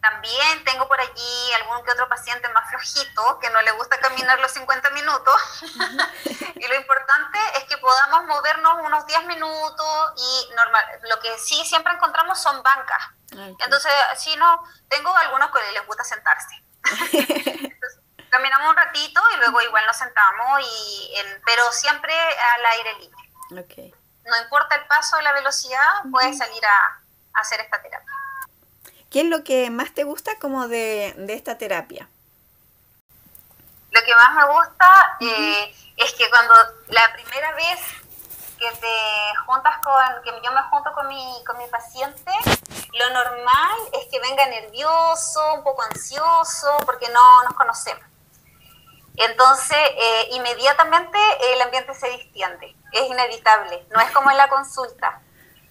también 0.00 0.64
tengo 0.64 0.86
por 0.86 1.00
allí 1.00 1.52
algún 1.54 1.84
que 1.84 1.90
otro 1.92 2.08
paciente 2.08 2.48
más 2.50 2.68
flojito 2.70 3.38
que 3.40 3.50
no 3.50 3.60
le 3.62 3.72
gusta 3.72 3.98
caminar 3.98 4.38
los 4.40 4.52
50 4.52 4.90
minutos. 4.90 5.34
y 6.54 6.66
lo 6.66 6.74
importante 6.74 7.38
es 7.56 7.64
que 7.64 7.76
podamos 7.78 8.24
movernos 8.24 8.78
unos 8.84 9.06
10 9.06 9.26
minutos 9.26 10.12
y 10.16 10.54
normal. 10.54 10.84
Lo 11.08 11.18
que 11.20 11.38
sí 11.38 11.64
siempre 11.64 11.92
encontramos 11.92 12.40
son 12.40 12.62
bancas. 12.62 13.02
Entonces, 13.64 13.92
si 14.16 14.36
no, 14.36 14.62
tengo 14.88 15.14
algunos 15.16 15.50
que 15.50 15.72
les 15.72 15.86
gusta 15.86 16.04
sentarse. 16.04 16.62
caminamos 18.36 18.70
un 18.70 18.76
ratito 18.76 19.20
y 19.34 19.38
luego 19.38 19.60
igual 19.62 19.84
nos 19.86 19.96
sentamos, 19.96 20.60
y 20.60 21.14
pero 21.44 21.72
siempre 21.72 22.14
al 22.14 22.66
aire 22.66 22.94
libre. 22.94 23.22
No 24.24 24.42
importa 24.42 24.74
el 24.74 24.86
paso 24.86 25.16
o 25.16 25.20
la 25.20 25.32
velocidad, 25.32 26.02
puedes 26.10 26.36
salir 26.36 26.64
a, 26.64 27.00
hacer 27.40 27.60
esta 27.60 27.80
terapia. 27.80 28.12
¿Qué 29.10 29.20
es 29.20 29.26
lo 29.26 29.44
que 29.44 29.70
más 29.70 29.94
te 29.94 30.04
gusta 30.04 30.38
como 30.38 30.68
de, 30.68 31.14
esta 31.28 31.58
terapia? 31.58 32.08
Lo 33.90 34.02
que 34.02 34.14
más 34.14 34.34
me 34.34 34.52
gusta 34.52 35.16
eh, 35.20 35.74
es 35.96 36.12
que 36.14 36.28
cuando 36.28 36.54
la 36.88 37.12
primera 37.12 37.54
vez 37.54 37.80
que 38.58 38.70
te 38.70 39.38
juntas 39.46 39.76
con, 39.82 40.22
que 40.22 40.30
yo 40.44 40.52
me 40.52 40.62
junto 40.64 40.92
con 40.92 41.08
mi, 41.08 41.44
con 41.46 41.58
mi 41.58 41.66
paciente, 41.68 42.32
lo 42.98 43.10
normal 43.10 43.76
es 43.92 44.06
que 44.10 44.20
venga 44.20 44.46
nervioso, 44.46 45.54
un 45.54 45.62
poco 45.62 45.82
ansioso, 45.82 46.76
porque 46.84 47.08
no 47.10 47.44
nos 47.44 47.54
conocemos. 47.54 48.04
Entonces, 49.16 49.78
eh, 49.78 50.28
inmediatamente 50.32 51.18
el 51.52 51.62
ambiente 51.62 51.94
se 51.94 52.08
distiende, 52.10 52.74
es 52.92 53.08
inevitable, 53.08 53.86
no 53.90 54.00
es 54.00 54.10
como 54.12 54.30
en 54.30 54.36
la 54.36 54.48
consulta. 54.48 55.20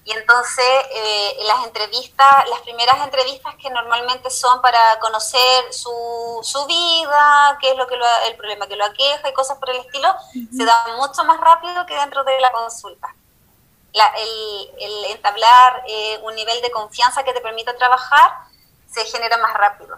Y 0.06 0.12
entonces 0.12 0.66
eh, 0.94 1.36
las 1.48 1.66
entrevistas, 1.66 2.48
las 2.48 2.62
primeras 2.62 3.04
entrevistas 3.04 3.56
que 3.56 3.72
normalmente 3.72 4.30
son 4.30 4.62
para 4.62 4.80
conocer 5.00 5.74
su, 5.74 6.40
su 6.44 6.66
vida, 6.68 7.58
qué 7.60 7.72
es 7.72 7.78
lo 7.78 7.88
que 7.88 7.96
el 8.28 8.36
problema 8.36 8.68
que 8.68 8.76
lo 8.76 8.86
aqueja 8.86 9.28
y 9.28 9.34
cosas 9.34 9.58
por 9.58 9.72
el 9.72 9.78
estilo, 9.78 10.08
se 10.56 10.64
dan 10.64 10.96
mucho 10.98 11.24
más 11.24 11.42
rápido 11.42 11.88
que 11.88 11.96
dentro 11.96 12.24
de 12.24 12.40
la 12.40 12.52
consulta. 12.52 13.16
el, 14.78 15.06
entablar 15.06 15.84
eh, 15.88 16.20
un 16.24 16.36
nivel 16.36 16.62
de 16.62 16.70
confianza 16.70 17.24
que 17.24 17.34
te 17.34 17.42
permita 17.42 17.76
trabajar 17.76 18.32
se 18.88 19.04
genera 19.06 19.40
más 19.40 19.56
rápido. 19.56 19.98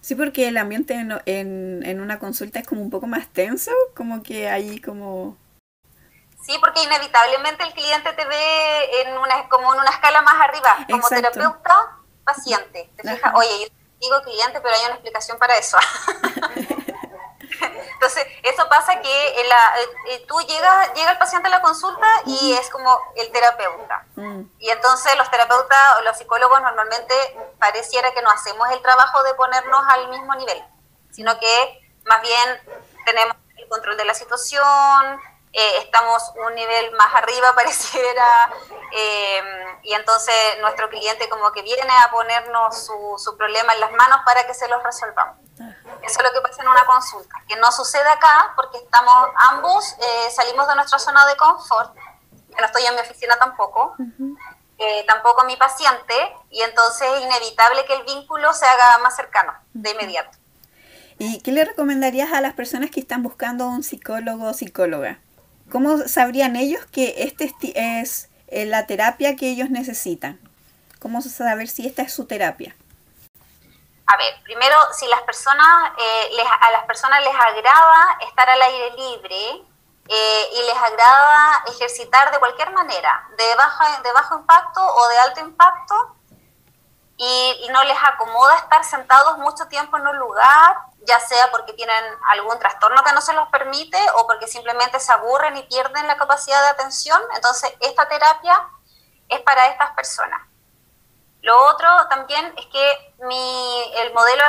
Sí, 0.00 0.14
porque 0.14 0.46
el 0.46 0.58
ambiente 0.58 0.94
en, 0.94 1.82
en, 1.82 2.00
una 2.00 2.20
consulta 2.20 2.60
es 2.60 2.66
como 2.68 2.82
un 2.82 2.90
poco 2.90 3.08
más 3.08 3.26
tenso, 3.28 3.72
como 3.96 4.22
que 4.22 4.48
ahí 4.48 4.80
como... 4.80 5.36
Sí, 6.44 6.58
porque 6.58 6.82
inevitablemente 6.82 7.64
el 7.64 7.72
cliente 7.72 8.12
te 8.12 8.24
ve 8.26 9.00
en 9.00 9.16
una, 9.16 9.48
como 9.48 9.72
en 9.72 9.80
una 9.80 9.90
escala 9.90 10.20
más 10.22 10.34
arriba, 10.42 10.76
como 10.90 11.08
terapeuta, 11.08 11.96
paciente. 12.22 12.90
Te 12.96 13.14
fijas, 13.14 13.32
oye, 13.34 13.60
yo 13.60 13.74
digo 13.98 14.22
cliente, 14.22 14.60
pero 14.60 14.74
hay 14.74 14.84
una 14.84 14.94
explicación 14.94 15.38
para 15.38 15.56
eso. 15.56 15.78
Entonces, 17.94 18.26
eso 18.42 18.68
pasa 18.68 19.00
que 19.00 19.44
la, 19.48 19.80
eh, 20.10 20.24
tú 20.28 20.38
llegas, 20.40 20.92
llega 20.94 21.12
el 21.12 21.18
paciente 21.18 21.48
a 21.48 21.50
la 21.50 21.62
consulta 21.62 22.06
y 22.26 22.52
es 22.52 22.68
como 22.68 22.98
el 23.16 23.30
terapeuta. 23.32 24.04
Mm. 24.16 24.42
Y 24.58 24.68
entonces 24.68 25.16
los 25.16 25.30
terapeutas 25.30 25.98
o 25.98 26.02
los 26.02 26.18
psicólogos 26.18 26.60
normalmente 26.60 27.14
pareciera 27.58 28.12
que 28.12 28.20
no 28.20 28.30
hacemos 28.30 28.68
el 28.72 28.82
trabajo 28.82 29.22
de 29.22 29.34
ponernos 29.34 29.82
al 29.88 30.08
mismo 30.08 30.34
nivel, 30.34 30.62
sino 31.12 31.38
que 31.38 31.92
más 32.04 32.20
bien 32.20 32.82
tenemos 33.06 33.36
el 33.56 33.68
control 33.68 33.96
de 33.96 34.04
la 34.04 34.14
situación, 34.14 35.20
eh, 35.54 35.78
estamos 35.78 36.22
un 36.46 36.54
nivel 36.54 36.92
más 36.92 37.14
arriba 37.14 37.52
pareciera, 37.54 38.52
y 39.82 39.92
entonces 39.92 40.34
nuestro 40.60 40.88
cliente 40.88 41.28
como 41.28 41.50
que 41.52 41.62
viene 41.62 41.92
a 42.04 42.10
ponernos 42.10 42.86
su, 42.86 43.14
su 43.18 43.36
problema 43.36 43.74
en 43.74 43.80
las 43.80 43.92
manos 43.92 44.18
para 44.24 44.46
que 44.46 44.54
se 44.54 44.68
los 44.68 44.82
resolvamos. 44.82 45.36
Eso 46.02 46.20
es 46.20 46.22
lo 46.22 46.32
que 46.32 46.40
pasa 46.40 46.62
en 46.62 46.68
una 46.68 46.84
consulta, 46.84 47.42
que 47.48 47.56
no 47.56 47.70
sucede 47.72 48.08
acá 48.08 48.52
porque 48.56 48.78
estamos 48.78 49.28
ambos, 49.50 49.92
eh, 49.92 50.30
salimos 50.30 50.68
de 50.68 50.74
nuestra 50.74 50.98
zona 50.98 51.26
de 51.26 51.36
confort, 51.36 51.94
que 51.94 52.60
no 52.60 52.66
estoy 52.66 52.84
en 52.84 52.94
mi 52.94 53.00
oficina 53.00 53.36
tampoco, 53.38 53.94
eh, 54.78 55.04
tampoco 55.06 55.44
mi 55.44 55.56
paciente, 55.56 56.14
y 56.50 56.60
entonces 56.62 57.08
es 57.16 57.22
inevitable 57.22 57.84
que 57.86 57.94
el 57.94 58.02
vínculo 58.04 58.52
se 58.52 58.66
haga 58.66 58.98
más 58.98 59.16
cercano 59.16 59.54
de 59.72 59.90
inmediato. 59.90 60.36
¿Y 61.18 61.40
qué 61.40 61.52
le 61.52 61.64
recomendarías 61.64 62.32
a 62.32 62.40
las 62.40 62.54
personas 62.54 62.90
que 62.90 63.00
están 63.00 63.22
buscando 63.22 63.66
un 63.66 63.82
psicólogo 63.82 64.48
o 64.48 64.52
psicóloga? 64.52 65.20
¿Cómo 65.70 65.98
sabrían 66.06 66.56
ellos 66.56 66.84
que 66.86 67.14
este 67.24 67.52
es 67.74 68.28
eh, 68.48 68.66
la 68.66 68.86
terapia 68.86 69.36
que 69.36 69.48
ellos 69.48 69.70
necesitan? 69.70 70.38
¿Cómo 71.00 71.20
saber 71.20 71.68
si 71.68 71.86
esta 71.86 72.02
es 72.02 72.12
su 72.12 72.26
terapia? 72.26 72.74
A 74.06 74.16
ver, 74.16 74.34
primero, 74.42 74.76
si 74.92 75.06
las 75.06 75.22
personas, 75.22 75.92
eh, 75.98 76.28
les, 76.36 76.46
a 76.60 76.70
las 76.70 76.84
personas 76.84 77.20
les 77.22 77.34
agrada 77.34 78.18
estar 78.28 78.48
al 78.48 78.60
aire 78.60 78.90
libre 78.96 79.64
eh, 80.08 80.44
y 80.52 80.66
les 80.66 80.76
agrada 80.76 81.64
ejercitar 81.66 82.30
de 82.30 82.38
cualquier 82.38 82.70
manera, 82.72 83.26
de 83.36 83.54
bajo, 83.54 84.02
de 84.02 84.12
bajo 84.12 84.38
impacto 84.38 84.80
o 84.82 85.08
de 85.08 85.18
alto 85.18 85.40
impacto, 85.40 86.16
y, 87.16 87.68
no 87.70 87.82
les 87.84 87.96
acomoda 88.02 88.56
estar 88.56 88.84
sentados 88.84 89.38
mucho 89.38 89.66
tiempo 89.66 89.96
en 89.96 90.06
un 90.06 90.16
lugar, 90.16 90.76
ya 91.06 91.18
sea 91.20 91.50
porque 91.50 91.72
tienen 91.72 92.04
algún 92.30 92.58
trastorno 92.58 93.02
que 93.02 93.12
no 93.12 93.20
se 93.20 93.32
los 93.32 93.48
permite 93.48 93.98
o 94.16 94.26
porque 94.26 94.46
simplemente 94.46 95.00
se 95.00 95.12
aburren 95.12 95.56
y 95.56 95.62
pierden 95.64 96.06
la 96.06 96.16
capacidad 96.16 96.60
de 96.62 96.68
atención. 96.68 97.20
Entonces, 97.34 97.72
esta 97.80 98.08
terapia 98.08 98.68
es 99.28 99.40
para 99.40 99.66
estas 99.66 99.90
personas. 99.92 100.40
Lo 101.42 101.66
otro 101.66 101.88
también 102.08 102.54
es 102.56 102.66
que 102.66 103.14
mi, 103.18 103.92
el 103.96 104.14
modelo 104.14 104.44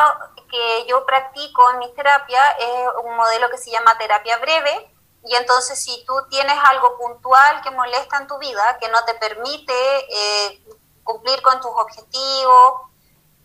que 0.49 0.85
yo 0.87 1.05
practico 1.05 1.71
en 1.71 1.79
mi 1.79 1.93
terapia 1.93 2.51
es 2.51 2.87
un 3.03 3.15
modelo 3.17 3.49
que 3.49 3.57
se 3.57 3.69
llama 3.69 3.97
terapia 3.97 4.37
breve. 4.37 4.91
Y 5.25 5.35
entonces 5.35 5.83
si 5.83 6.05
tú 6.05 6.13
tienes 6.29 6.55
algo 6.63 6.97
puntual 6.97 7.61
que 7.61 7.71
molesta 7.71 8.17
en 8.17 8.27
tu 8.27 8.37
vida, 8.37 8.77
que 8.79 8.87
no 8.89 9.03
te 9.03 9.15
permite 9.15 9.73
eh, 10.09 10.63
cumplir 11.05 11.41
con 11.41 11.61
tus 11.61 11.71
objetivos, 11.71 12.81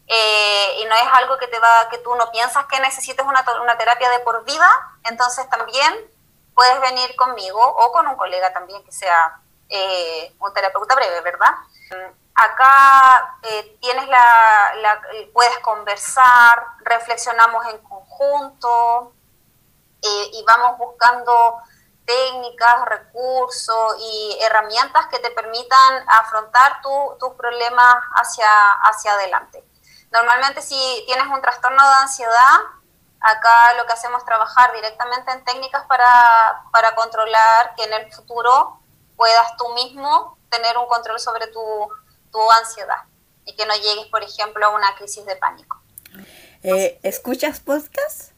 eh, 0.08 0.80
y 0.80 0.84
no 0.86 0.94
es 0.96 1.06
algo 1.12 1.38
que 1.38 1.46
te 1.46 1.60
va, 1.60 1.88
que 1.88 1.98
tú 1.98 2.12
no 2.16 2.32
piensas 2.32 2.66
que 2.66 2.80
necesites 2.80 3.24
una, 3.24 3.44
una 3.62 3.78
terapia 3.78 4.10
de 4.10 4.18
por 4.20 4.44
vida, 4.44 4.68
entonces 5.04 5.48
también 5.48 5.94
puedes 6.52 6.80
venir 6.80 7.14
conmigo 7.14 7.60
o 7.60 7.92
con 7.92 8.08
un 8.08 8.16
colega 8.16 8.52
también 8.52 8.82
que 8.82 8.90
sea 8.90 9.40
eh, 9.68 10.34
un 10.40 10.52
terapeuta 10.52 10.96
breve, 10.96 11.20
¿verdad? 11.20 11.54
Acá 12.34 13.38
eh, 13.42 13.78
tienes 13.80 14.08
la, 14.08 14.72
la, 14.76 15.00
puedes 15.32 15.58
conversar, 15.60 16.64
reflexionamos 16.80 17.66
en 17.66 17.78
conjunto 17.78 19.12
y 20.02 20.42
vamos 20.46 20.78
buscando 20.78 21.62
técnicas, 22.10 22.84
recursos 22.86 23.96
y 24.00 24.38
herramientas 24.40 25.06
que 25.06 25.20
te 25.20 25.30
permitan 25.30 26.04
afrontar 26.08 26.80
tus 26.82 27.34
problemas 27.34 27.94
hacia, 28.14 28.50
hacia 28.84 29.12
adelante. 29.12 29.64
Normalmente 30.10 30.60
si 30.60 31.04
tienes 31.06 31.26
un 31.28 31.40
trastorno 31.40 31.82
de 31.88 31.94
ansiedad, 31.94 32.56
acá 33.20 33.74
lo 33.76 33.86
que 33.86 33.92
hacemos 33.92 34.20
es 34.20 34.26
trabajar 34.26 34.72
directamente 34.72 35.30
en 35.30 35.44
técnicas 35.44 35.84
para, 35.86 36.64
para 36.72 36.94
controlar 36.96 37.74
que 37.76 37.84
en 37.84 37.92
el 37.92 38.12
futuro 38.12 38.80
puedas 39.16 39.56
tú 39.56 39.68
mismo 39.74 40.36
tener 40.50 40.76
un 40.78 40.86
control 40.86 41.20
sobre 41.20 41.46
tu, 41.48 41.88
tu 42.32 42.50
ansiedad 42.50 43.04
y 43.44 43.54
que 43.54 43.66
no 43.66 43.74
llegues, 43.74 44.06
por 44.06 44.22
ejemplo, 44.24 44.66
a 44.66 44.70
una 44.70 44.96
crisis 44.96 45.24
de 45.26 45.36
pánico. 45.36 45.80
Eh, 46.62 46.98
¿Escuchas 47.04 47.60
podcasts? 47.60 48.32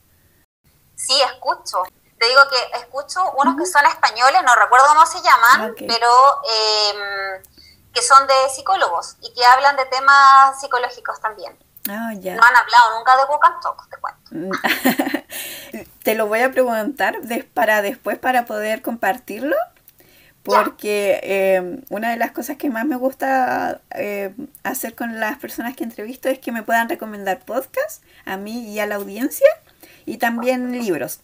Sí, 0.94 1.20
escucho 1.22 1.84
te 2.22 2.28
digo 2.28 2.40
que 2.48 2.78
escucho 2.78 3.32
unos 3.32 3.56
que 3.56 3.66
son 3.66 3.84
españoles, 3.84 4.42
no 4.46 4.54
recuerdo 4.54 4.86
cómo 4.86 5.04
se 5.06 5.20
llaman, 5.22 5.74
pero 5.76 6.08
em, 6.44 7.42
que 7.92 8.00
son 8.00 8.28
de 8.28 8.34
psicólogos 8.54 9.16
y 9.22 9.34
que 9.34 9.44
hablan 9.44 9.74
de 9.76 9.86
temas 9.86 10.60
psicológicos 10.60 11.20
también. 11.20 11.58
Ah. 11.88 12.12
No 12.14 12.44
han 12.44 12.56
hablado 12.56 12.96
nunca 12.96 13.16
de 13.16 13.24
Walk 13.24 13.44
and 13.44 13.60
Talk, 13.60 13.88
te 13.90 13.96
cuento. 13.96 15.26
te 16.04 16.14
lo 16.14 16.28
voy 16.28 16.42
a 16.42 16.52
preguntar 16.52 17.16
para 17.54 17.82
después 17.82 18.20
para 18.20 18.46
poder 18.46 18.82
compartirlo. 18.82 19.56
Porque 20.44 21.20
em, 21.22 21.84
una 21.88 22.10
de 22.10 22.16
las 22.16 22.32
cosas 22.32 22.56
que 22.56 22.68
más 22.68 22.84
me 22.84 22.96
gusta 22.96 23.80
em, 23.90 24.48
hacer 24.64 24.96
con 24.96 25.20
las 25.20 25.38
personas 25.38 25.76
que 25.76 25.84
entrevisto 25.84 26.28
es 26.28 26.40
que 26.40 26.50
me 26.50 26.64
puedan 26.64 26.88
recomendar 26.88 27.44
podcasts 27.44 28.00
a 28.26 28.36
mí 28.36 28.72
y 28.72 28.80
a 28.80 28.86
la 28.86 28.96
audiencia 28.96 29.46
y 30.04 30.18
también 30.18 30.72
libros. 30.72 31.20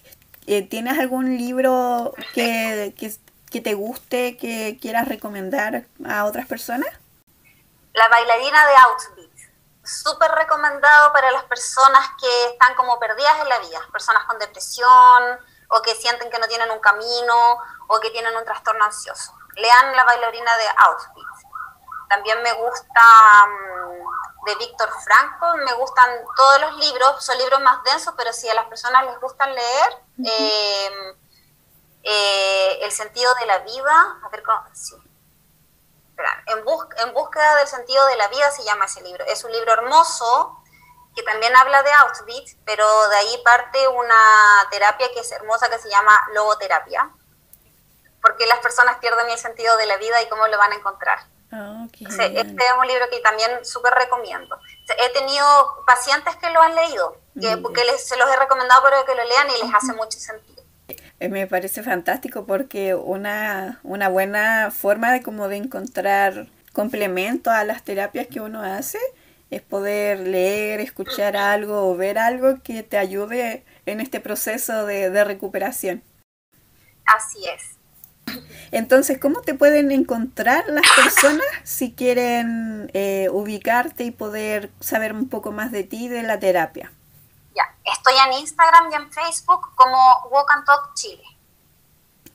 Eh, 0.51 0.63
¿Tienes 0.63 0.99
algún 0.99 1.37
libro 1.37 2.15
que, 2.33 2.95
que, 3.51 3.61
te 3.61 3.75
guste, 3.75 4.39
que 4.39 4.79
quieras 4.81 5.07
recomendar 5.07 5.85
a 6.09 6.25
otras 6.25 6.47
personas? 6.47 6.89
La 7.93 8.09
bailarina 8.09 8.67
de 8.67 8.73
Outbeat. 8.77 9.51
Súper 9.85 10.31
recomendado 10.31 11.13
para 11.13 11.31
las 11.33 11.45
personas 11.45 12.03
que 12.19 12.47
están 12.47 12.75
como 12.77 12.99
perdidas 12.99 13.39
en 13.43 13.49
la 13.51 13.59
vida, 13.59 13.79
personas 13.93 14.25
con 14.25 14.39
depresión 14.39 15.39
o 15.69 15.83
que 15.83 15.95
sienten 15.95 16.31
que 16.31 16.39
no 16.39 16.49
tienen 16.49 16.71
un 16.71 16.81
camino 16.81 17.59
o 17.89 18.01
que 18.01 18.09
tienen 18.09 18.35
un 18.35 18.45
trastorno 18.47 18.87
ansioso. 18.87 19.35
Lean 19.55 19.97
La 19.97 20.05
bailarina 20.05 20.57
de 20.57 20.65
Outbeat. 20.79 21.38
También 22.09 22.43
me 22.43 22.53
gusta 22.55 23.47
mm, 23.47 24.45
de 24.47 24.55
Víctor 24.57 24.89
Franco, 25.05 25.57
me 25.65 25.73
gustan 25.75 26.11
todos 26.37 26.61
los 26.61 26.77
libros, 26.77 27.25
son 27.25 27.37
libros 27.39 27.61
más 27.61 27.83
densos, 27.85 28.15
pero 28.17 28.33
si 28.33 28.49
a 28.49 28.55
las 28.55 28.67
personas 28.67 29.05
les 29.05 29.21
gustan 29.21 29.55
leer, 29.55 30.03
eh, 30.25 31.17
eh, 32.03 32.79
El 32.83 32.93
sentido 32.93 33.35
de 33.35 33.47
la 33.47 33.59
vida, 33.59 34.19
a 34.25 34.29
ver 34.31 34.43
cómo, 34.43 34.63
sí. 34.73 34.95
en, 36.47 36.59
en 36.59 37.15
búsqueda 37.15 37.57
del 37.57 37.69
sentido 37.69 38.07
de 38.07 38.17
la 38.17 38.29
vida 38.29 38.51
se 38.51 38.65
llama 38.65 38.87
ese 38.87 39.03
libro. 39.03 39.25
Es 39.27 39.45
un 39.45 39.53
libro 39.53 39.73
hermoso 39.73 40.63
que 41.15 41.23
también 41.25 41.55
habla 41.57 41.83
de 41.83 41.93
Auschwitz, 41.93 42.57
pero 42.65 42.87
de 43.09 43.17
ahí 43.17 43.43
parte 43.45 43.89
una 43.89 44.69
terapia 44.71 45.09
que 45.13 45.21
es 45.21 45.33
hermosa 45.33 45.69
que 45.69 45.79
se 45.79 45.91
llama 45.91 46.17
logoterapia, 46.33 47.11
porque 48.23 48.47
las 48.47 48.61
personas 48.61 48.99
pierden 48.99 49.29
el 49.29 49.39
sentido 49.39 49.77
de 49.77 49.87
la 49.87 49.97
vida 49.97 50.23
y 50.23 50.29
cómo 50.29 50.47
lo 50.47 50.57
van 50.57 50.73
a 50.73 50.77
encontrar. 50.77 51.19
Ah, 51.51 51.87
este 51.93 52.43
es 52.43 52.73
un 52.79 52.87
libro 52.87 53.07
que 53.11 53.21
también 53.21 53.65
súper 53.65 53.95
recomiendo. 53.95 54.59
He 54.99 55.13
tenido 55.13 55.47
pacientes 55.87 56.37
que 56.37 56.51
lo 56.51 56.61
han 56.61 56.75
leído, 56.75 57.17
que, 57.41 57.57
porque 57.57 57.85
les, 57.85 58.07
se 58.07 58.17
los 58.19 58.29
he 58.31 58.37
recomendado 58.37 58.83
para 58.83 59.05
que 59.05 59.15
lo 59.15 59.25
lean 59.25 59.49
y 59.49 59.65
les 59.65 59.75
hace 59.75 59.95
mucho 59.95 60.19
sentido. 60.19 60.63
Eh, 61.21 61.29
me 61.29 61.47
parece 61.47 61.83
fantástico 61.83 62.45
porque 62.45 62.95
una, 62.95 63.81
una 63.83 64.09
buena 64.09 64.71
forma 64.71 65.11
de 65.13 65.23
como 65.23 65.49
de 65.49 65.57
encontrar 65.57 66.49
complemento 66.73 67.51
a 67.51 67.65
las 67.65 67.83
terapias 67.83 68.27
que 68.27 68.41
uno 68.41 68.63
hace 68.63 68.99
es 69.51 69.63
poder 69.63 70.21
leer, 70.21 70.81
escuchar 70.81 71.37
algo 71.37 71.91
o 71.91 71.97
ver 71.97 72.19
algo 72.19 72.63
que 72.63 72.83
te 72.83 72.99
ayude 72.99 73.65
en 73.87 74.01
este 74.01 74.21
proceso 74.21 74.85
de, 74.85 75.09
de 75.09 75.25
recuperación. 75.25 76.03
Así 77.07 77.49
es. 77.49 77.78
Entonces, 78.71 79.19
¿cómo 79.19 79.41
te 79.41 79.55
pueden 79.55 79.91
encontrar 79.91 80.65
las 80.69 80.85
personas 80.97 81.47
si 81.65 81.95
quieren 81.95 82.91
eh, 82.95 83.29
ubicarte 83.31 84.05
y 84.05 84.11
poder 84.11 84.71
saber 84.81 85.13
un 85.13 85.29
poco 85.29 85.53
más 85.53 85.73
de 85.73 85.85
ti 85.85 86.07
y 86.07 86.09
de 86.09 86.23
la 86.23 86.39
terapia? 86.39 86.93
Ya, 87.55 87.65
estoy 87.85 88.15
en 88.27 88.33
Instagram 88.41 88.93
y 88.93 88.95
en 88.95 89.13
Facebook 89.13 89.75
como 89.75 89.99
Walk 90.31 90.51
and 90.53 90.65
Talk 90.65 90.95
Chile. 90.95 91.25